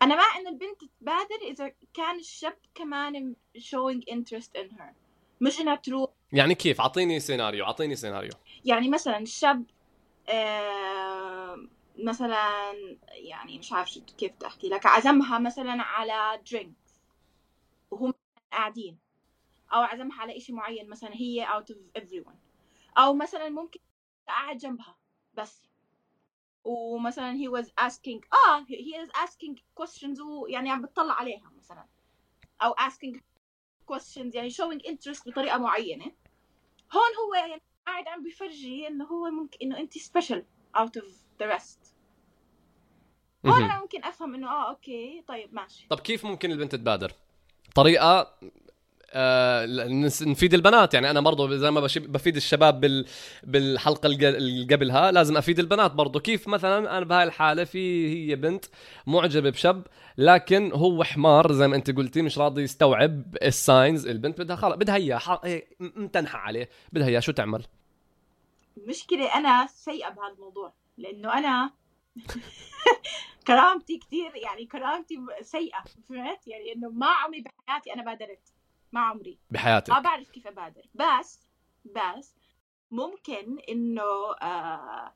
[0.02, 4.92] أنا مع إنه البنت تبادر إذا كان الشاب كمان showing interest in her.
[5.40, 6.10] مش إنها تروح.
[6.32, 8.32] يعني كيف؟ أعطيني سيناريو أعطيني سيناريو
[8.64, 9.64] يعني مثلا الشاب
[11.98, 12.52] مثلا
[13.08, 17.00] يعني مش عارف كيف بدي أحكي لك عزمها مثلا على drinks
[17.90, 18.14] وهم
[18.52, 18.98] قاعدين
[19.72, 22.36] أو عزمها على إشي معين مثلا هي out of everyone
[22.98, 23.80] أو مثلا ممكن
[24.28, 24.96] قاعد جنبها
[25.34, 25.62] بس.
[26.64, 31.86] ومثلا he was asking آه he is asking questions ويعني عم بتطلع عليها مثلا
[32.62, 33.16] أو asking
[33.92, 36.12] questions يعني showing interest بطريقة معينة.
[36.92, 40.44] هون هو يعني قاعد عم بيفرجي إنه هو ممكن إنه انت special
[40.76, 41.94] out of the rest
[43.46, 45.86] هون أنا ممكن أفهم إنه آه okay طيب ماشي.
[45.90, 47.12] طب كيف ممكن البنت تبادر؟
[47.74, 48.38] طريقة
[50.22, 50.94] نفيد البنات.
[50.94, 53.06] يعني أنا برضه زي ما بفيد الشباب بال
[53.42, 58.64] بالحلقة اللي قبلها لازم أفيد البنات برضه كيف مثلا أنا بهاي الحالة في هي بنت
[59.06, 59.86] معجبة بشاب
[60.18, 64.74] لكن هو حمار زي ما أنت قلتي مش راضي يستوعب ال signs البنت بدها خلص
[64.74, 67.64] بدها إياه إيه، متنحى عليه بدها إياه شو تعمل؟
[68.76, 71.70] مشكلة أنا سيئة بهذا الموضوع لأنه أنا
[73.46, 78.52] كرامتي كثير يعني كرامتي سيئة فهمت؟ يعني إنه ما عمري بحياتي أنا بادرت.
[78.92, 79.38] ما عمري.
[79.50, 79.90] بحياتك.
[79.90, 80.82] ما بعرف كيف أبادر.
[80.94, 81.40] بس
[81.84, 82.34] بس
[82.90, 85.12] ممكن إنه آه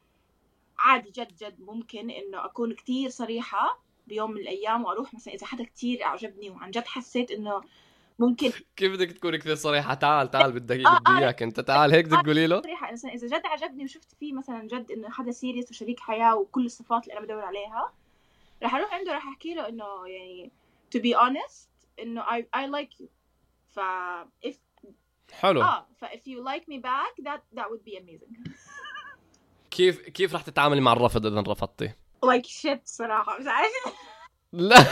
[0.79, 5.65] عادي جد جد ممكن إنه أكون كثير صريحة بيوم من الأيام وأروح مثلا إذا حدا
[5.65, 7.63] كثير أعجبني وعن جد حسيت إنه
[8.19, 11.43] ممكن كيف بدك تكوني كثير صريحة؟ تعال تعال بدي آه، بدي آه، إياك.
[11.43, 12.93] أنت تعال هيك بدك تقولي له؟ صريحة.
[12.93, 17.03] مثلا إذا جد عجبني وشفت فيه مثلا جد إنه حدا سيريس وشريك حياة وكل الصفات
[17.03, 17.93] اللي أنا بدور عليها
[18.63, 20.51] رح أروح عنده رح أحكي له إنه يعني
[20.97, 21.67] to be honest
[22.03, 23.16] إنه I, I like you.
[23.77, 23.81] ف
[24.49, 24.57] if
[25.33, 25.63] حلو.
[25.63, 28.51] آه ف if you like me back that that would be amazing.
[29.71, 31.89] كيف كيف رح تتعاملي مع الرفض إذا رفضتي؟
[32.27, 33.93] like shit صراحة مش عارفة.
[34.53, 34.77] لا.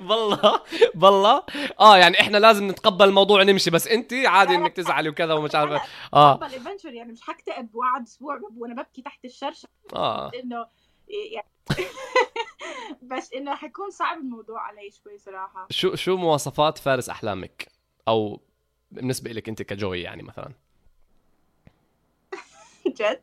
[0.00, 0.60] بالله
[0.94, 1.42] بالله
[1.80, 5.80] آه يعني إحنا لازم نتقبل الموضوع ونمشي بس انت عادي إنك تزعلي وكذا ومش عارفة.
[6.14, 6.40] آه.
[6.84, 10.30] يعني مش حكتئب واقعد أسبوع وأنا ببكي تحت الشرشة آه.
[10.42, 10.66] إنه
[11.32, 11.48] يعني
[13.02, 15.66] بس إنه حيكون صعب الموضوع علي شوي صراحة.
[15.70, 17.68] شو شو مواصفات فارس أحلامك؟
[18.08, 18.40] أو
[18.90, 20.52] بالنسبة لك أنت كجوي يعني مثلا.
[23.00, 23.20] جد؟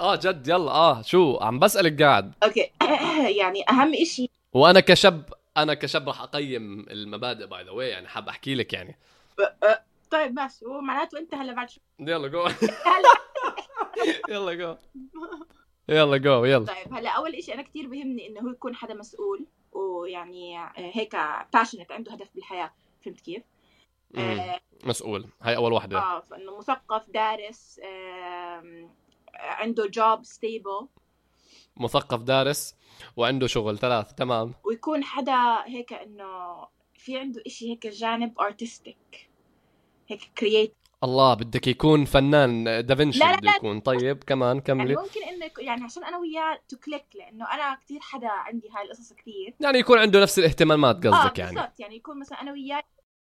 [0.00, 2.34] آه جد يلا آه شو؟ عم بسألك قاعد.
[2.42, 2.70] okay.
[3.40, 4.30] يعني أهم إشي.
[4.52, 8.98] وأنا كشاب أنا كشاب راح أقيم المبادئ by the way يعني حاب أحكي لك يعني.
[10.10, 10.64] طيب ماشي.
[10.66, 12.42] هو معناته أنت هلا بعد شو؟ يلا جو
[12.90, 13.14] هلا.
[14.28, 14.76] يلا جو
[15.88, 16.66] يلا جو يلا.
[16.66, 21.16] طيب هلا أول إشي أنا كتير بهمني إنه هو يكون حدا مسؤول ويعني هيك
[21.54, 22.72] patient عنده هدف بالحياة.
[23.04, 23.42] فهمت كيف؟
[24.16, 25.28] آه مسؤول.
[25.42, 25.98] هاي أول وحدة.
[25.98, 27.80] آه فإنه مثقف دارس
[29.34, 30.88] عنده job stable
[31.76, 32.76] مثقف دارس
[33.16, 33.78] وعنده شغل.
[33.78, 34.54] ثلاث تمام.
[34.64, 39.30] ويكون حدا هيك إنه في عنده إشي هيك جانب artistic
[40.08, 43.80] هيك creative الله بدك يكون فنان دافنشي لا، لا، بده يكون.
[43.80, 48.00] طيب كمان يعني كملي ممكن انه يعني عشان أنا وياه to click لأنه أنا كتير
[48.00, 49.54] حدا عندي هاي القصص كتير.
[49.60, 51.54] يعني يكون عنده نفس الاهتمامات قصدك آه يعني.
[51.56, 51.80] بالضبط.
[51.80, 52.82] يعني يكون مثلا أنا وياه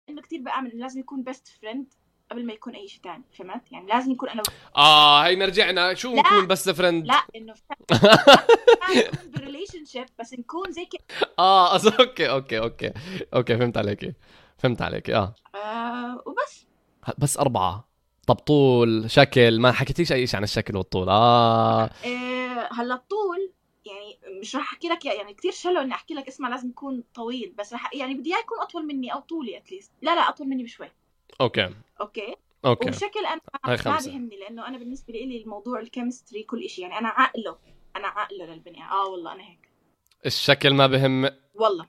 [0.09, 1.93] إنه كتير بآمن إنه لازم يكون best friend
[2.31, 4.41] قبل ما يكون أي شيء ثاني فهمت؟ يعني لازم يكون أنا
[4.77, 6.21] آه هينا رجعنا شو لا.
[6.21, 7.53] نكون بس friend لا إنه
[9.25, 11.27] ب relationship بس نكون زي كده.
[11.39, 12.91] آه okay okay okay.
[13.33, 14.13] okay فهمت عليكي.
[14.57, 15.35] فهمت عليكي آه.
[15.55, 16.70] آه وبس.
[17.17, 17.91] بس أربعة.
[18.27, 21.09] طب طول شكل ما حكيتيش أي شيء عن الشكل والطول.
[21.09, 21.83] آه.
[21.83, 23.51] آه هلا الطول
[23.85, 27.53] يعني مش راح أحكي لك يعني كثير شلو إني أحكي لك اسمع لازم يكون طويل
[27.57, 30.47] بس رح يعني بدي اياه يكون أطول مني أو طولي at least لا لا أطول
[30.47, 30.91] مني بشوي.
[31.41, 31.69] okay.
[32.01, 32.87] okay؟ okay.
[32.87, 33.41] وبشكل أنا
[33.85, 33.99] ما.
[34.05, 37.57] بيهمني لأنه أنا بالنسبة لي الموضوع ال chemistry كل شيء يعني أنا عقله
[37.95, 39.69] أنا عقله للبني آه والله أنا هيك.
[40.25, 41.87] الشكل ما بهم والله.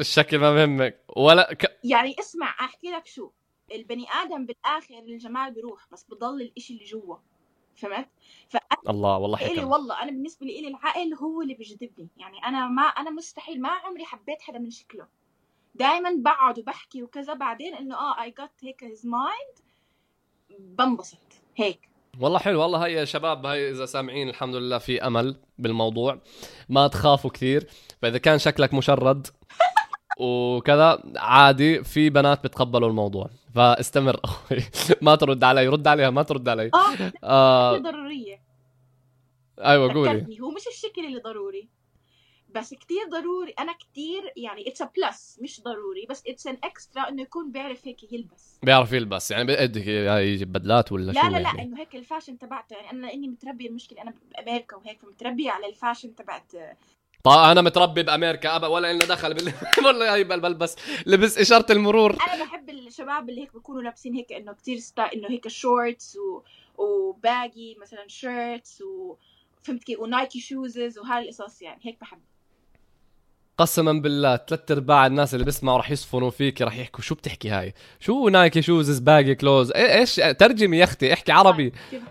[0.00, 1.04] الشكل ما بهمك.
[1.16, 1.78] ولا ك...
[1.84, 3.30] يعني اسمع أحكي لك شو.
[3.74, 7.16] البني آدم بالآخر الجمال بيروح بس بضل الإشي اللي جوا.
[7.76, 8.08] فهمت؟
[8.88, 12.08] الله والله إلي حكم والله أنا بالنسبة لي العقل هو اللي بيجذبني.
[12.16, 15.06] يعني أنا ما أنا مستحيل ما عمري حبيت حدا من شكله.
[15.74, 19.58] دائما بقعد وبحكي وكذا بعدين إنه آه I got هيك his mind
[20.58, 21.18] بنبسط.
[21.56, 21.88] هيك.
[22.20, 22.62] والله حلو.
[22.62, 26.20] والله هاي يا شباب هاي إذا سامعين الحمد لله في أمل بالموضوع.
[26.68, 27.66] ما تخافوا كثير.
[28.02, 29.26] فإذا كان شكلك مشرد
[30.18, 33.30] وكذا عادي في بنات بتقبلوا الموضوع.
[33.54, 34.58] فاستمر أخوي.
[35.02, 36.70] ما ترد علي رد عليها ما ترد علي.
[36.74, 38.42] آه آه ضرورية.
[39.60, 40.40] أيوه قولي.
[40.40, 41.68] هو مش الشكل اللي ضروري
[42.54, 43.52] بس كتير ضروري.
[43.58, 48.12] أنا كتير يعني it's plus مش ضروري بس it's an extra إنه يكون بيعرف هيك
[48.12, 48.58] يلبس.
[48.62, 49.30] بيعرف يلبس.
[49.30, 52.76] يعني بدك يجيب بدلات ولا لا شو لا لا يعني؟ إنه هيك ال fashion تبعته.
[52.76, 56.52] يعني أنا اني متربية المشكلة أنا بامريكا وهيك فمتربية على ال fashion تبعت
[57.24, 59.52] طيب أنا متربي بأمريكا أبا ولا لنا دخل بال...
[60.02, 62.10] هي بل- بلبس لبس إشارة المرور.
[62.32, 65.02] أنا بحب الشباب اللي هيك بيكونوا لابسين هيك إنه كتير sty...
[65.02, 66.42] إنه هيك shorts و...
[66.82, 69.16] و baggy مثلا shirts و
[69.62, 72.18] فهمت كيف؟ و Nike shoes وهاي القصص يعني هيك بحب.
[73.58, 77.74] قسما بالله ثلاث أرباع الناس اللي بيسمعوا رح يصفنوا فيك رح يحكوا شو بتحكي هاي؟
[78.00, 81.72] شو Nike shoes baggy clothes إيش ترجمي يا أختي؟ احكي عربي.
[81.90, 82.02] كيف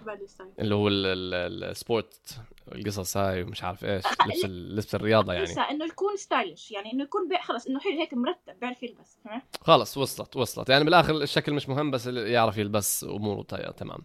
[0.59, 2.37] اللي هو ال- ال- ال sport
[2.75, 5.71] القصص هاي ومش عارف إيش لبس ال- لبس الرياضة يعني.
[5.71, 7.21] إنه يكون stylish يعني إنه يكون.
[7.41, 10.69] خلص إنه حلو هيك مرتب بيعرف يلبس فهمت؟ خلص وصلت وصلت.
[10.69, 13.41] يعني بالآخر الشكل مش مهم بس يعرف يلبس أموره
[13.77, 13.99] تمام.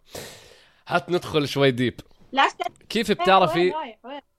[0.89, 2.01] هات ندخل شوي deep
[2.33, 2.49] لا
[2.89, 3.73] كيف وين بتعرفي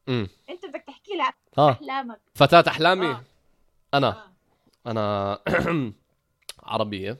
[0.10, 1.72] امم أنت بدك تحكي لي عن آه.
[1.72, 2.20] أحلامك.
[2.36, 3.24] فتاة أحلامي؟ آه.
[3.94, 4.08] أنا.
[4.08, 4.32] آه.
[4.88, 5.40] أنا
[6.64, 7.18] عربية.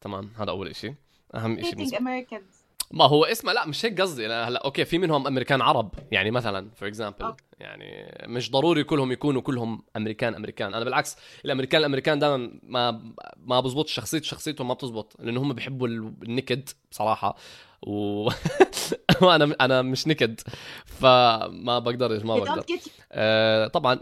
[0.00, 0.94] تمام هذا أول إشي.
[1.34, 2.59] أهم بالنسبة Americans.
[2.90, 4.26] ما هو اسمه لا مش هيك قصدي.
[4.26, 7.34] أنا هلا okay في منهم أمريكان عرب يعني مثلا for example.
[7.60, 10.74] يعني مش ضروري كلهم يكونوا كلهم أمريكان أمريكان.
[10.74, 15.88] أنا بالعكس الأمريكان الأمريكان دائما ما ما بزبط شخصيته شخصيتهم ما بتزبط لأنه هم بيحبوا
[15.88, 17.36] ال- النكد بصراحة.
[17.82, 18.28] و...
[19.22, 20.40] وأنا أنا مش نكد
[20.86, 22.64] فما بقدرش ما بقدر.
[23.12, 24.00] آه طبعا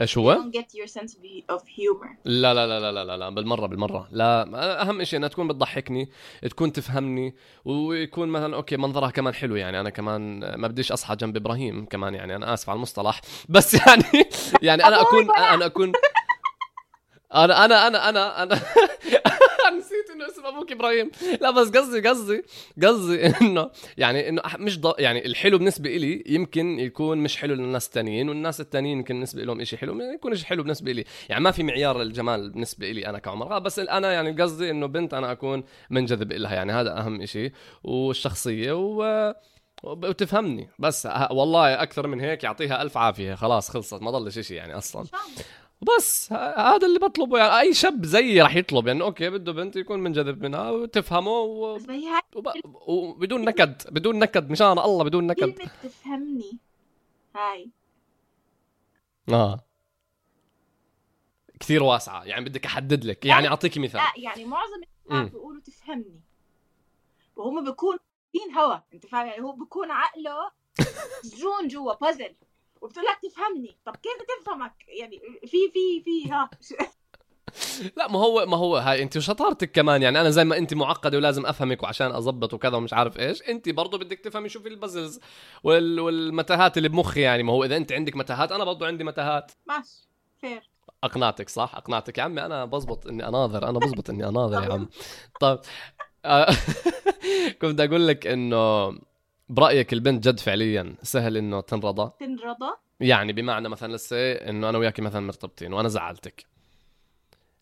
[0.00, 0.32] إيش هو؟
[2.24, 4.08] لا لا لا لا لا, لا بالمرة بالمرة.
[4.10, 6.10] لا أهم شيء إنها تكون بتضحكني
[6.50, 7.34] تكون تفهمني
[7.64, 12.14] ويكون مثلا أوكي منظرها كمان حلو يعني أنا كمان ما بديش أصحى جنب إبراهيم كمان
[12.14, 14.04] يعني أنا آسف على المصطلح بس يعني
[14.62, 15.92] يعني أنا أكون أنا أكون
[17.34, 18.42] أنا أنا أنا أنا
[19.68, 21.10] أنا نسيت إنه اسم أبوك إبراهيم.
[21.40, 22.42] لا بس قصدي قصدي
[22.82, 24.92] قصدي إنه يعني إنه مش ض...
[24.98, 29.64] يعني الحلو بالنسبة لي يمكن يكون مش حلو للناس التانيين والناس التانيين يمكن بالنسبة لهم
[29.64, 33.18] شيء حلو ما يكونش حلو بالنسبة لي يعني ما في معيار الجمال بالنسبة لي أنا
[33.18, 33.56] كعمر.
[33.56, 37.52] آه، بس أنا يعني قصدي إنه بنت أنا أكون منجذب لها يعني هذا أهم شيء
[37.84, 39.32] والشخصية و
[39.82, 40.68] وتفهمني.
[40.78, 43.34] بس ه- والله أكثر من هيك يعطيها ألف عافية.
[43.34, 45.04] خلاص خلصت ما ضلش شيء يعني أصلا.
[45.80, 47.38] بس هذا اللي بطلبه.
[47.38, 48.86] يعني أي شاب زيي راح يطلب.
[48.86, 51.78] يعني أوكي بده بنت يكون منجذب منها وتفهمه و...
[52.34, 52.48] وب...
[52.86, 55.40] وبدون نكد بدون نكد مشان الله بدون نكد.
[55.40, 56.58] كلمة تفهمني.
[57.36, 57.70] هاي.
[59.28, 59.64] آه.
[61.60, 62.24] كثير واسعة.
[62.24, 63.24] يعني بدك أحدد لك.
[63.24, 64.00] يعني أعطيكي مثال.
[64.00, 65.30] لا يعني معظم الناس.
[65.30, 66.20] بيقولوا تفهمني.
[67.36, 67.98] وهم بيكونوا
[68.32, 68.78] فين هوا.
[68.94, 70.50] أنت فاهم؟ يعني هو بيكون عقله
[71.24, 72.34] مسجون جوا بازل
[72.82, 76.50] وبتقول لك تفهمني طب كيف تفهمك يعني في في في ها.
[77.96, 80.02] لا ما هو ما هو هاي انت وشطارتك كمان.
[80.02, 83.68] يعني أنا زي ما انت معقدة ولازم أفهمك وعشان أظبط وكذا ومش عارف إيش انت
[83.68, 85.20] برضه بدك تفهمي شو في ال puzzles
[85.64, 86.00] وال...
[86.00, 87.42] والمتاهات اللي بمخي يعني.
[87.42, 89.52] ما هو إذا انت عندك متاهات أنا برضه عندي متاهات.
[89.68, 90.08] ماشي.
[90.40, 90.70] fair
[91.04, 93.68] أقنعتك صح؟ أقنعتك يا عمي أنا بزبط إني أناظر.
[93.68, 94.88] أنا بزبط إني أناظر يا عم.
[95.40, 95.58] طيب
[96.24, 96.46] آه،
[97.62, 98.88] كنت أقول لك إنه
[99.48, 105.00] برأيك البنت جد فعليا سهل إنه تنرضى؟ تنرضى؟ يعني بمعنى مثلا لسه إنه أنا وياك
[105.00, 106.46] مثلا مرتبطين وأنا زعلتك.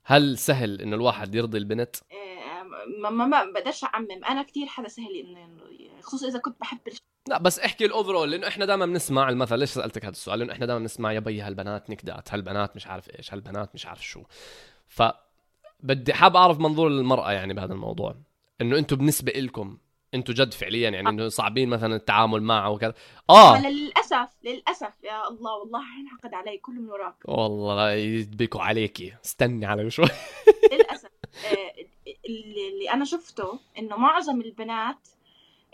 [0.05, 2.63] هل سهل إنه الواحد يرضي البنت؟ آه،
[3.03, 4.25] ما ما ما بقدرش أعمم.
[4.29, 5.67] أنا كثير حدا سهل إنه
[6.03, 6.99] خصوصا إذا كنت بحب الش...
[7.29, 10.53] لا بس احكي ال overall لأنه إحنا دائما بنسمع المثل ليش سألتك هذا السؤال؟ لأنه
[10.53, 14.23] إحنا دائما بنسمع يا بي هالبنات نكدات هالبنات مش عارف إيش هالبنات مش عارف شو.
[14.87, 15.03] ف
[15.81, 18.15] بدي حاب أعرف منظور المرأة يعني بهذا الموضوع.
[18.61, 19.79] إنه أنتم بالنسبة لكم
[20.17, 22.95] أنتم جد فعليا يعني إنه صعبين مثلا التعامل معه وكذا.
[23.31, 23.69] آه.
[23.69, 27.15] للاسف للأسف يا الله والله حينعقد علي كله من وراك.
[27.25, 30.07] والله يدبكوا عليكي استني علي شوي.
[30.73, 31.11] للأسف.
[31.47, 31.73] آه،
[32.29, 35.09] اللي أنا شفته إنه معظم البنات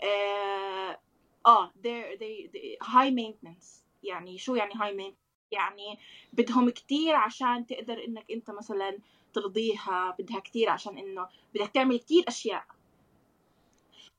[0.03, 0.99] آه
[1.45, 3.83] آه they're they, they high maintenance.
[4.03, 5.99] يعني شو يعني maintenance يعني
[6.33, 8.97] بدهم كتير عشان تقدر إنك أنت مثلا
[9.33, 12.63] ترضيها بدها كتير عشان إنه بدك تعمل كتير أشياء.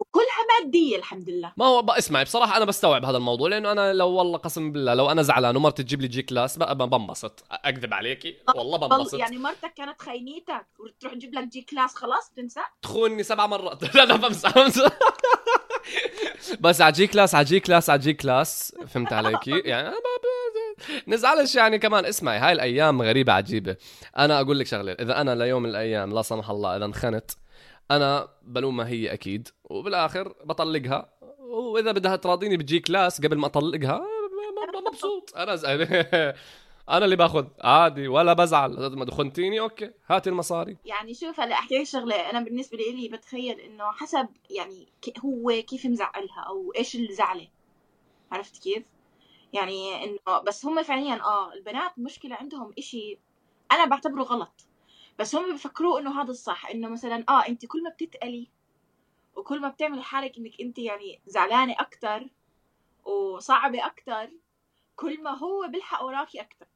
[0.00, 1.52] وكلها مادية الحمد لله.
[1.57, 5.11] ما هو اسمعي بصراحة أنا بستوعب هذا الموضوع لأنه أنا لو والله قسم بالله لو
[5.11, 7.44] أنا زعلان ومرتي تجيب لي G-Class بنبسط.
[7.50, 9.18] أكذب عليكي والله بنبسط.
[9.18, 13.83] يعني مرتك كانت خينيتك وتروح تجيب لك G-Class خلاص تنسى؟ تخوني سبع مرات.
[13.96, 14.90] لا لا بمزح بمزح
[16.61, 22.04] بس على G-Class على G-Class على G-Class فهمت عليكي؟ يعني أنا ب- نزعلش يعني كمان.
[22.04, 23.76] اسمعي هاي الأيام غريبة عجيبة.
[24.18, 27.30] أنا أقول لك شغلة إذا أنا ليوم من الأيام لا سمح الله إذا انخنت
[27.90, 31.11] أنا بلومها هي أكيد وبالآخر بطلقها.
[31.38, 34.07] وإذا بدها تراضيني ب G-Class قبل ما أطلقها
[34.94, 35.37] مبسوط.
[35.37, 35.64] أنا ز...
[36.94, 37.47] أنا اللي باخذ.
[37.61, 38.97] عادي ولا بزعل.
[38.97, 39.90] ما خنتيني okay.
[40.07, 40.77] هات المصاري.
[40.85, 42.31] يعني شوف هلا أحكي لك شغلة.
[42.31, 44.88] أنا بالنسبة لي بتخيل إنه حسب يعني
[45.25, 47.49] هو كيف مزعلها أو إيش اللي زعله
[48.33, 48.87] عرفت كيف؟
[49.53, 53.18] يعني إنه بس هم فعليا آه البنات مشكلة عندهم إشي
[53.73, 54.66] أنا بعتبره غلط.
[55.18, 58.48] بس هم بفكروه إنه هذا الصح إنه مثلا آه أنت كل ما بتتقلي
[59.37, 62.29] وكل ما بتعملي حالك إنك أنت يعني زعلانة أكثر
[63.05, 64.31] وصعبة أكثر
[64.96, 66.66] كل ما هو بيلحق وراكي أكثر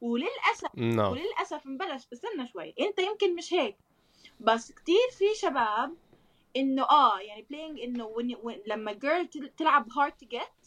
[0.00, 1.12] وللأسف نعم.
[1.12, 2.74] وللأسف نبلش استنى شوي.
[2.80, 3.76] أنت يمكن مش هيك
[4.40, 5.96] بس كتير في شباب
[6.56, 10.63] إنه آه يعني بلاينج إنه when, when, لما جيرل تلعب hard to get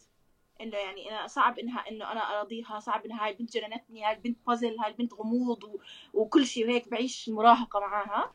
[0.62, 4.38] إنه يعني أنا صعب إنها إنه أنا أراضيها صعب إنها هاي البنت جننتني هاي البنت
[4.48, 5.78] بازل هاي البنت غموض و...
[6.14, 8.32] وكل شيء وهيك بعيش المراهقه معاها.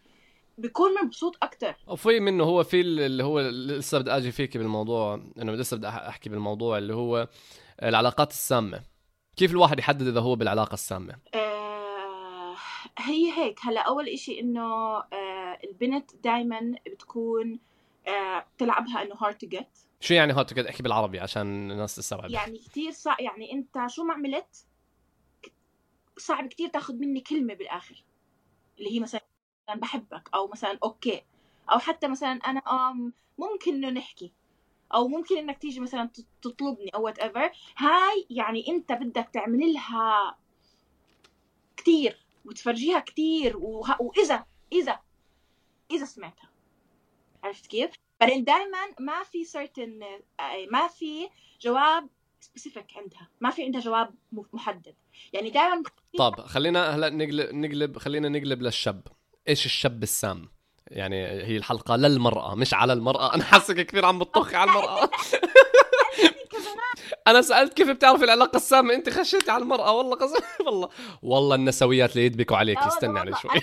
[0.58, 5.52] بيكون مبسوط أكثر وفي منه هو في اللي هو لسه بدي أجي فيك بالموضوع إنه
[5.52, 7.28] لسه بدي أحكي بالموضوع اللي هو
[7.82, 8.82] العلاقات السامة.
[9.36, 12.54] كيف الواحد يحدد إذا هو بالعلاقة السامة؟ آه
[12.98, 13.58] هي هيك.
[13.62, 17.58] هلا أول إشي إنه آه البنت دائما بتكون
[18.08, 22.30] آه تلعبها إنه hard to get شو يعني هات كده؟ احكي بالعربي عشان الناس تستوعب
[22.30, 24.66] يعني كتير صعب يعني انت شو ما عملت
[26.18, 28.04] صعب كتير تاخذ مني كلمة بالآخر.
[28.78, 29.20] اللي هي مثلا
[29.74, 31.22] بحبك أو مثلا okay.
[31.72, 32.62] أو حتى مثلا أنا
[33.38, 34.32] ممكن إنه نحكي.
[34.94, 40.36] أو ممكن إنك تيجي مثلا تط- تطلبني أو whatever هاي يعني انت بدك تعمل لها
[41.76, 44.02] كتير وتفرجيها كتير وه...
[44.02, 45.00] وإذا إذا
[45.90, 46.48] إذا سمعتها.
[47.44, 47.90] عرفت كيف؟
[48.22, 50.04] بعدين دائما ما في certain
[50.40, 51.28] آه، ما في
[51.60, 52.08] جواب
[52.40, 53.28] سبيسيفيك عندها.
[53.40, 54.14] ما في عندها جواب
[54.52, 54.94] محدد.
[55.32, 55.82] يعني دائما
[56.18, 59.02] طب خلينا هلا نقلب نقلب خلينا نقلب للشاب.
[59.48, 60.48] إيش الشاب السام؟
[60.90, 63.34] يعني هي الحلقة للمرأة مش على المرأة.
[63.34, 65.10] أنا حاسك كثير عم بتطخي على المرأة.
[67.26, 69.92] أنا سألت كيف بتعرفي العلاقة السامة؟ أنت خشيتي على المرأة.
[69.96, 70.88] والله قسم والله.
[71.22, 72.78] والله النسويات اللي يدبكوا عليك.
[73.02, 73.50] والله علي شوي.
[73.50, 73.60] أنا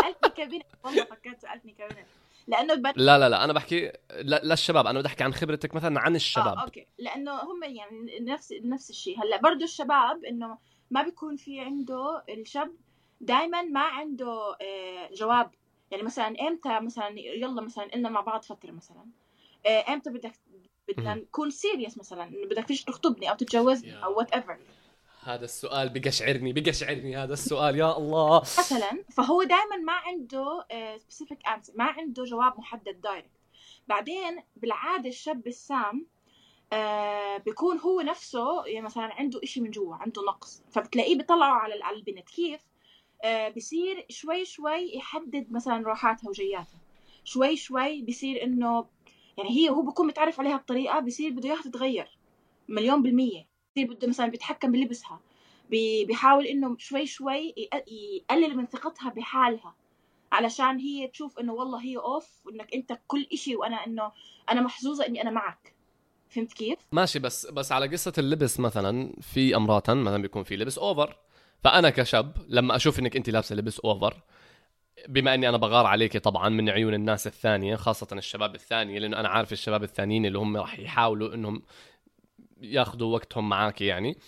[0.00, 2.06] سألتني كبنت والله فكرت سألتني كبنت
[2.46, 2.92] لأنه بد...
[2.96, 4.86] لا لا لا أنا بحكي لا للشباب.
[4.86, 6.58] أنا بدي أحكي عن خبرتك مثلا عن الشباب.
[6.58, 6.86] okay.
[6.98, 9.22] لأنه هم يعني نفس نفس الشيء.
[9.22, 10.58] هلأ برضه الشباب إنه
[10.90, 12.74] ما بيكون في عنده الشاب
[13.20, 15.50] دائما ما عنده آه، جواب.
[15.90, 19.06] يعني مثلا إمتى مثلا يلا مثلا قلنا مع بعض فترة مثلا.
[19.66, 20.32] آه، إمتى بدك
[20.88, 21.14] بدنا.
[21.14, 22.24] نكون serious مثلا.
[22.24, 24.58] انه بدك تيجي تخطبني أو تتجوزني أو whatever
[25.24, 28.40] هذا السؤال بقشعرني بقشعرني هذا السؤال يا الله.
[28.40, 30.66] مثلا فهو دائما ما عنده
[30.98, 33.30] specific answer ما عنده جواب محدد direct
[33.88, 36.06] بعدين بالعادة الشاب السام
[36.72, 40.62] آه بيكون هو نفسه يعني مثلا عنده إشي من جوا عنده نقص.
[40.70, 42.60] فبتلاقيه بيطلعه على البنت كيف؟
[43.24, 46.80] آه بصير شوي شوي يحدد مثلا راحاتها وجياتها
[47.24, 48.86] شوي شوي بصير إنه
[49.38, 52.18] يعني هي هو بكون متعرف عليها بطريقة بصير بده اياها تتغير
[52.68, 53.53] مليون بالمية.
[53.76, 55.20] بده مثلا بيتحكم بلبسها
[55.70, 57.54] بيحاول إنه شوي شوي
[57.86, 59.74] يقلل من ثقتها بحالها.
[60.32, 64.12] علشان هي تشوف إنه والله هي أوف وإنك أنت كل إشي وأنا إنه
[64.50, 65.74] أنا محظوظة إني أنا معك.
[66.28, 70.78] فهمت كيف؟ ماشي بس بس على قصة اللبس مثلا في امرات مثلا بيكون في لبس
[70.78, 71.16] over
[71.64, 74.20] فأنا كشاب لما أشوف إنك أنت لابسة لبس over
[75.08, 79.28] بما إني أنا بغار عليك طبعا من عيون الناس الثانية خاصة الشباب الثانية لأنه أنا
[79.28, 81.62] عارف الشباب الثانيين اللي هم راح يحاولوا إنهم
[82.60, 84.18] ياخذوا وقتهم معك يعني.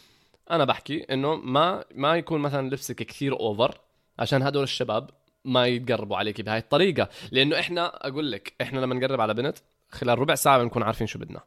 [0.50, 3.80] أنا بحكي إنه ما ما يكون مثلا لبسك كثير over
[4.18, 5.10] عشان هدول الشباب
[5.44, 7.08] ما يتقربوا عليك بهاي الطريقة.
[7.30, 9.58] لأنه إحنا أقول لك إحنا لما نقرب على بنت
[9.90, 11.40] خلال ربع ساعة بنكون عارفين شو بدنا.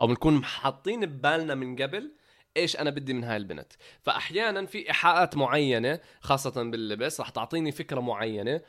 [0.00, 2.12] أو بنكون حاطين ببالنا من قبل
[2.56, 3.72] إيش أنا بدي من هاي البنت.
[4.02, 8.60] فاحيانا في إيحاءات معينة خاصة باللبس رح تعطيني فكرة معينة.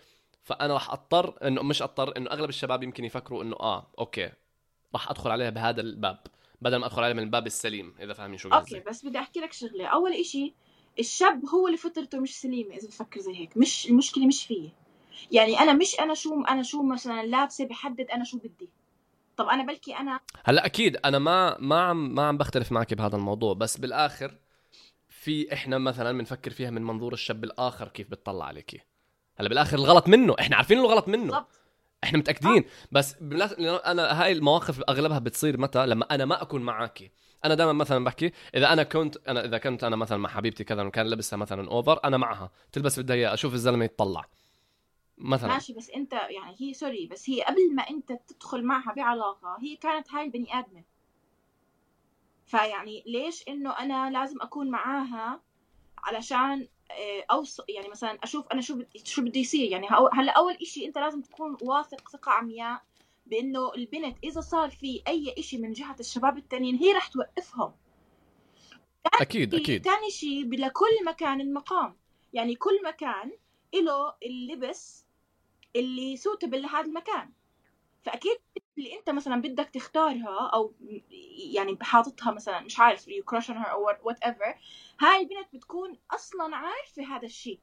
[0.44, 4.32] فأنا رح أضطر إنه مش أضطر إنه أغلب الشباب يمكن يفكروا إنه آه okay
[4.96, 6.18] رح أدخل عليها بهذا الباب.
[6.62, 8.78] بدل ما أدخل عليها من الباب السليم إذا فاهمين شو قصدي.
[8.78, 9.88] okay بس بدي أحكي لك شغلة.
[9.88, 10.54] أول إشي
[11.00, 13.58] الشاب هو اللي فطرته مش سليمة إذا بفكر زي هيك.
[13.58, 14.70] مش المشكلة مش فيه
[15.32, 18.70] يعني أنا مش أنا شو أنا شو مثلا لابسة بحدد أنا شو بدي.
[19.38, 23.16] طب أنا بلكي أنا هلأ أكيد أنا ما ما عم ما عم بختلف معك بهذا
[23.16, 24.38] الموضوع بس بالآخر
[25.10, 28.88] في إحنا مثلا بنفكر فيها من منظور الشاب الآخر كيف بتطلع عليك
[29.36, 31.24] هلأ بالآخر الغلط منه إحنا عارفين انه الغلط منه.
[31.24, 31.61] بالضبط.
[32.04, 32.64] إحنا متأكدين.
[32.92, 33.16] بس
[33.86, 37.12] أنا هاي المواقف أغلبها بتصير متى؟ لما أنا ما أكون معك
[37.46, 40.84] أنا دائما مثلا بحكي إذا أنا كنت أنا إذا كنت أنا مثلا مع حبيبتي كذا
[40.84, 42.52] وكان لبسها مثلا over أنا معها.
[42.72, 44.26] تلبس بدها اياه أشوف الزلمة يتطلع.
[45.18, 45.54] مثلا.
[45.54, 49.76] ماشي بس أنت يعني هي sorry بس هي قبل ما أنت تدخل معها بعلاقة هي
[49.76, 50.84] كانت هاي البني آدمة.
[52.46, 55.42] فيعني ليش إنه أنا لازم أكون معاها
[55.98, 60.86] علشان آه، اوصل يعني مثلا أشوف أنا شو شو بده يصير؟ يعني هلأ أول إشي
[60.86, 62.82] أنت لازم تكون واثق ثقة عمياء
[63.26, 67.74] بأنه البنت إذا صار في أي إشي من جهة الشباب التانيين هي رح توقفهم.
[69.22, 69.84] أكيد أكيد.
[69.84, 71.98] ثاني شيء لكل مكان المقام.
[72.34, 73.32] يعني كل مكان
[73.74, 75.06] له اللبس
[75.76, 77.32] اللي suitable لهذا المكان.
[78.04, 78.38] فأكيد
[78.78, 80.74] اللي أنت مثلا بدك تختارها أو
[81.54, 84.56] يعني حاططها مثلا مش عارف you crush her أو whatever
[85.00, 87.60] هاي البنت بتكون أصلا عارفة هذا الشيء.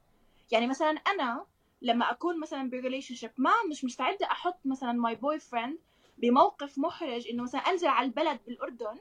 [0.51, 1.45] يعني مثلا أنا
[1.81, 5.77] لما أكون مثلا ب relationship ما مش مستعدة أحط مثلا my boyfriend
[6.17, 8.99] بموقف محرج إنه مثلا أنزل على البلد بالأردن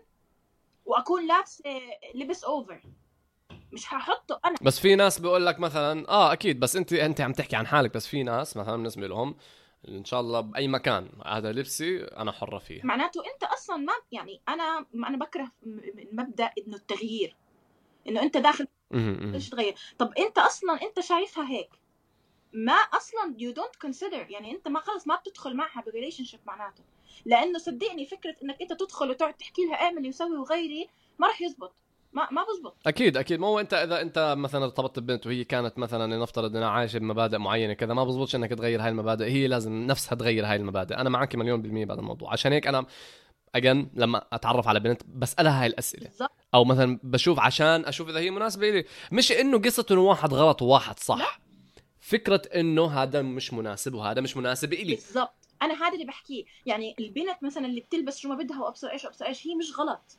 [0.87, 1.81] وأكون لابسة
[2.15, 2.83] لبس over
[3.73, 4.55] مش هحطه أنا.
[4.63, 7.95] بس في ناس بيقول لك مثلا آه أكيد بس أنت أنت عم تحكي عن حالك
[7.95, 9.37] بس في ناس مثلا بالنسبة لهم
[9.89, 11.11] إن شاء الله بأي مكان.
[11.27, 12.81] هذا لبسي أنا حرة فيه.
[12.85, 15.53] معناته أنت أصلا ما يعني أنا أنا بكره
[16.13, 17.37] مبدأ إنه التغيير.
[18.09, 21.71] إنه أنت داخل ليش تغير؟ طب أنت أصلا أنت شايفها هيك.
[22.53, 26.85] ما أصلا you don't consider يعني أنت ما خلص ما بتدخل معها ب relationship معناته.
[27.25, 31.75] لأنه صدقني فكرة إنك أنت تدخل وتقعد تحكي لها اعملي وسوي وغيري ما راح يزبط.
[32.13, 32.77] ما ما بزبط.
[32.87, 33.41] أكيد أكيد.
[33.41, 37.39] ما هو أنت إذا أنت مثلا ارتبطت ببنت وهي كانت مثلا لنفترض إنها عايشة بمبادئ
[37.39, 39.25] معينة كذا ما بزبطش إنك تغير هاي المبادئ.
[39.25, 40.95] هي لازم نفسها تغير هاي المبادئ.
[40.95, 42.33] أنا معك مليون بالمية بهذا الموضوع.
[42.33, 42.87] عشان هيك أنا
[43.55, 46.05] اجن لما أتعرف على بنت بسألها هاي الأسئلة.
[46.05, 46.33] بالزبط.
[46.55, 48.85] أو مثلا بشوف عشان أشوف إذا هي مناسبة لي.
[49.13, 51.19] مش إنه قصة إنه واحد غلط وواحد صح.
[51.19, 51.49] لا.
[52.01, 54.95] فكرة إنه هذا مش مناسب وهذا مش مناسب إلي.
[54.95, 55.35] بالضبط.
[55.63, 56.45] أنا هذا اللي بحكيه.
[56.67, 60.19] يعني البنت مثلا اللي بتلبس شو ما بدها وأبصر إيش وابصر إيش هي مش غلط.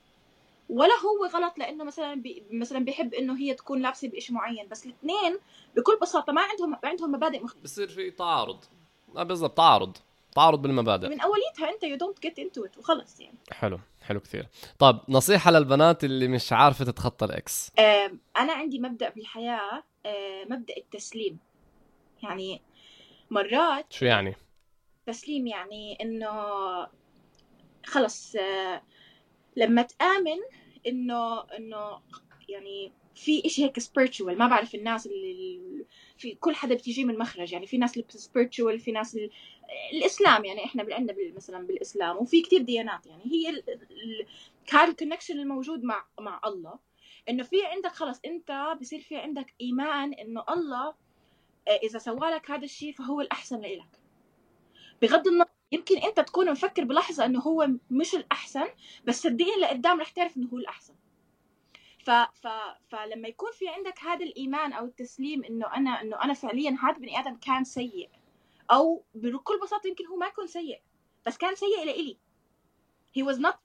[0.70, 4.86] ولا هو غلط لأنه مثلا بي مثلا بيحب إنه هي تكون لابسة بشيء معين بس
[4.86, 5.40] الاثنين
[5.76, 7.64] بكل بساطة ما عندهم عندهم مبادئ مختلفة.
[7.64, 8.64] بصير في تعارض.
[9.18, 9.98] آه بالضبط تعارض.
[10.36, 11.10] تعارض بالمبادئ.
[11.10, 13.38] من أوليتها أنت you don't get into it وخلص يعني.
[13.52, 14.48] حلو حلو كثير.
[14.80, 20.46] طيب نصيحة للبنات اللي مش عارفة تتخطى ال ex آه أنا عندي مبدأ بالحياة آه
[20.50, 21.38] مبدأ التسليم.
[22.24, 22.62] يعني
[23.32, 24.36] مرات شو يعني؟
[25.06, 26.30] تسليم يعني إنه
[27.86, 28.82] خلص آه
[29.56, 30.40] لما تآمن
[30.88, 32.02] إنه إنه
[32.50, 34.22] يعني في إشي هيك spiritual.
[34.38, 35.60] ما بعرف الناس اللي
[36.18, 39.30] في كل حدا بتيجي من مخرج يعني في ناس اللي spiritual في ناس اللي
[39.94, 43.64] الإسلام يعني إحنا عندنا مثلا بالإسلام وفي كتير ديانات يعني هي
[44.72, 46.80] هذا الكونكشن الموجود مع مع الله
[47.30, 50.94] إنه في عندك خلص أنت بصير في عندك إيمان إنه الله
[51.68, 54.00] آه، إذا سوالك هذا الشيء فهو الأحسن لإلك.
[55.02, 58.66] بغض النظر يمكن انت تكون مفكر بلحظة انه هو مش الأحسن
[59.06, 60.94] بس صدقني لقدام رح تعرف إنه هو الأحسن.
[62.06, 62.10] ف...
[62.12, 62.48] ف...
[62.90, 67.20] فلما يكون في عندك هذا الإيمان أو التسليم إنه أنا إنه أنا فعليا هذا بني
[67.20, 68.10] آدم كان سيء
[68.72, 70.82] أو بكل بساطة يمكن هو ما يكون سيء
[71.26, 72.18] بس كان سيء لإلي
[73.18, 73.56] he was not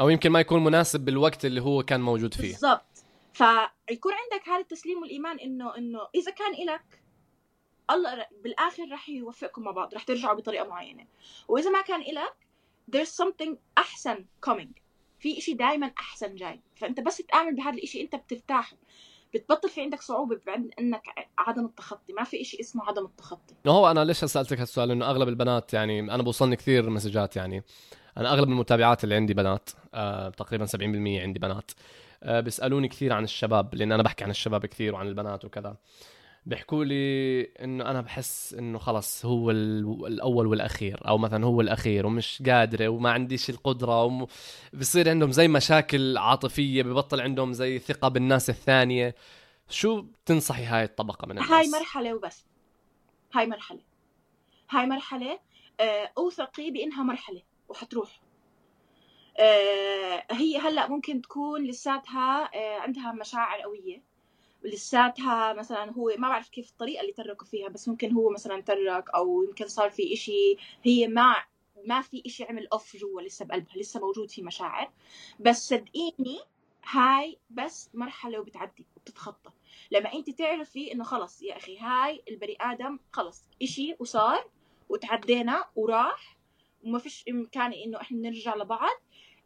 [0.00, 2.52] أو يمكن ما يكون مناسب بالوقت اللي هو كان موجود فيه.
[2.52, 3.04] بالضبط.
[3.32, 7.02] فيكون عندك هذا التسليم والإيمان إنه إنه إذا كان إلك
[7.90, 11.06] الله بالآخر راح يوفقكم مع بعض راح ترجعوا بطريقة معينة.
[11.48, 12.34] وإذا ما كان إلك
[12.96, 14.80] there's something أحسن coming.
[15.18, 16.60] في إشي دائما أحسن جاي.
[16.76, 18.74] فأنت بس تآمن بهذا الإشي أنت بترتاح
[19.34, 21.02] بتبطل في عندك صعوبة بعد إنك
[21.38, 22.12] عدم التخطي.
[22.12, 23.54] ما في إشي اسمه عدم التخطي.
[23.66, 27.64] هو أنا ليش سالتك هالسؤال إنه أغلب البنات يعني أنا بوصلني كثير مسجات يعني.
[28.16, 30.72] أنا أغلب المتابعات اللي عندي بنات آه تقريبا 70%
[31.22, 31.70] عندي بنات.
[32.22, 35.76] آه بيسألوني كثير عن الشباب لأن أنا بحكي عن الشباب كثير وعن البنات وكذا.
[36.46, 42.42] بيحكوا لي إنه أنا بحس إنه خلص هو الأول والأخير أو مثلا هو الأخير ومش
[42.46, 44.26] قادرة وما عنديش القدرة وم...
[44.72, 49.14] بصير عندهم زي مشاكل عاطفية ببطل عندهم زي ثقة بالناس الثانية.
[49.68, 52.46] شو بتنصحي هاي الطبقة من الناس؟ هاي مرحلة وبس.
[53.34, 53.80] هاي مرحلة.
[54.70, 55.38] هاي مرحلة
[55.80, 58.20] آه، أوثقي بإنها مرحلة وحتروح.
[59.38, 64.09] آه، هي هلأ ممكن تكون لساتها آه، عندها مشاعر قوية.
[64.64, 69.10] لساتها مثلا هو ما بعرف كيف الطريقة اللي تركوا فيها بس ممكن هو مثلا ترك
[69.10, 71.36] أو يمكن صار في إشي هي ما
[71.84, 74.90] ما في إشي عمل اوف جوا لسه بقلبها لسه موجود في مشاعر.
[75.40, 76.40] بس صدقيني
[76.84, 79.50] هاي بس مرحلة وبتعدي وبتتخطى.
[79.90, 84.50] لما أنت تعرفي إنه خلص يا أخي هاي البني آدم خلص إشي وصار
[84.88, 86.36] وتعدينا وراح
[86.84, 88.96] وما فيش امكاني إنه إحنا نرجع لبعض.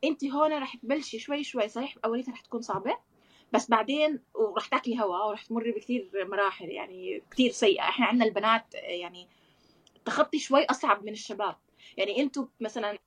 [0.04, 2.98] أنت هون رح تبلشي شوي شوي صحيح أوليتها رح تكون صعبة
[3.52, 7.82] بس بعدين ورح تاكلي هواء ورح تمري بكثير مراحل يعني كثير سيئة.
[7.82, 9.28] إحنا عندنا البنات يعني
[9.96, 11.56] التخطي شوي أصعب من الشباب.
[11.96, 12.98] يعني أنتم مثلا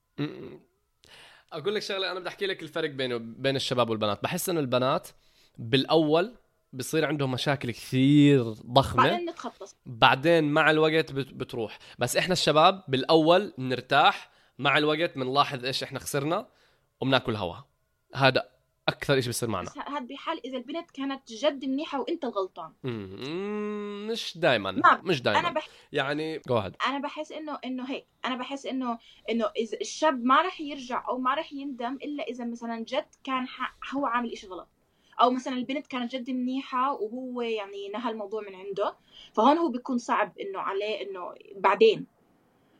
[1.51, 4.23] أقول لك شغلة أنا بدي أحكي لك الفرق بينه بين الشباب والبنات.
[4.23, 5.07] بحس إنه البنات
[5.57, 6.35] بالأول
[6.73, 9.03] بصير عندهم مشاكل كثير ضخمة.
[9.03, 11.79] بعدين نتخطى بعدين مع الوقت بتروح.
[11.99, 16.49] بس إحنا الشباب بالأول بنرتاح مع الوقت بنلاحظ إيش إحنا خسرنا
[17.01, 17.55] وبناكل هوا.
[18.15, 18.56] هذا
[18.87, 19.69] أكثر شيء بيصير معنا.
[19.87, 22.71] هذا بحال إذا البنت كانت جد منيحة وإنت الغلطان
[24.07, 25.67] مش دائما مش دائما أنا بح...
[25.91, 26.57] يعني جو
[26.87, 28.05] أنا بحس انه إنه هيك.
[28.25, 32.45] أنا بحس انه إنه إذا الشاب ما راح يرجع أو ما راح يندم إلا إذا
[32.45, 33.47] مثلا جد كان
[33.93, 34.67] هو عامل إشي غلط.
[35.21, 38.95] أو مثلا البنت كانت جد منيحة وهو يعني نهى الموضوع من عنده.
[39.33, 42.07] فهون هو بيكون صعب إنه عليه إنه بعدين.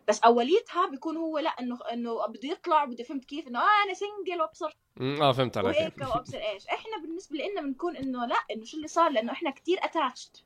[0.08, 3.94] بس أوليتها بيكون هو لا انه إنه بده يطلع بده فهمت كيف؟ إنه آه أنا
[3.94, 4.78] single وأبصر.
[5.02, 5.76] آه فهمت عليك.
[5.76, 6.68] وهيك وابصر إيش.
[6.68, 10.38] إحنا بالنسبة لنا بنكون إنه لا إنه شو اللي صار؟ لأنه إحنا كتير attached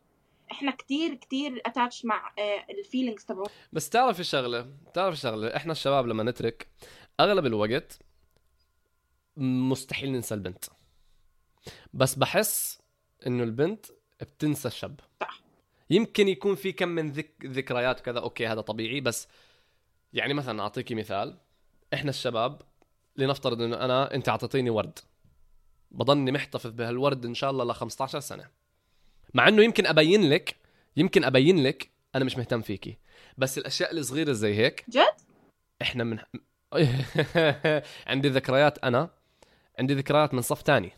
[0.51, 3.47] إحنا كتير كتير attached مع آه، ال feelings تبعه.
[3.73, 6.67] بس تعرف الشغلة تعرف الشغلة إحنا الشباب لما نترك
[7.19, 7.99] أغلب الوقت
[9.37, 10.65] مستحيل ننسى البنت.
[11.93, 12.81] بس بحس
[13.27, 13.85] إنه البنت
[14.21, 14.99] بتنسى الشاب.
[15.21, 15.41] صح.
[15.89, 17.45] يمكن يكون في كم من ذك...
[17.45, 19.27] ذكريات وكذا okay هذا طبيعي بس
[20.13, 21.37] يعني مثلا أعطيكي مثال.
[21.93, 22.61] إحنا الشباب
[23.15, 24.99] لنفترض إنه أنا أنت أعطيتيني ورد.
[25.91, 28.47] بضلني محتفظ بهالورد إن شاء الله ل 15 سنة.
[29.33, 30.55] مع إنه يمكن أبين لك
[30.97, 32.97] يمكن أبين لك أنا مش مهتم فيكي
[33.37, 35.21] بس الأشياء الصغيرة زي هيك جد؟
[35.81, 36.17] إحنا من
[38.07, 39.09] عندي ذكريات أنا
[39.79, 40.91] عندي ذكريات من صف تاني.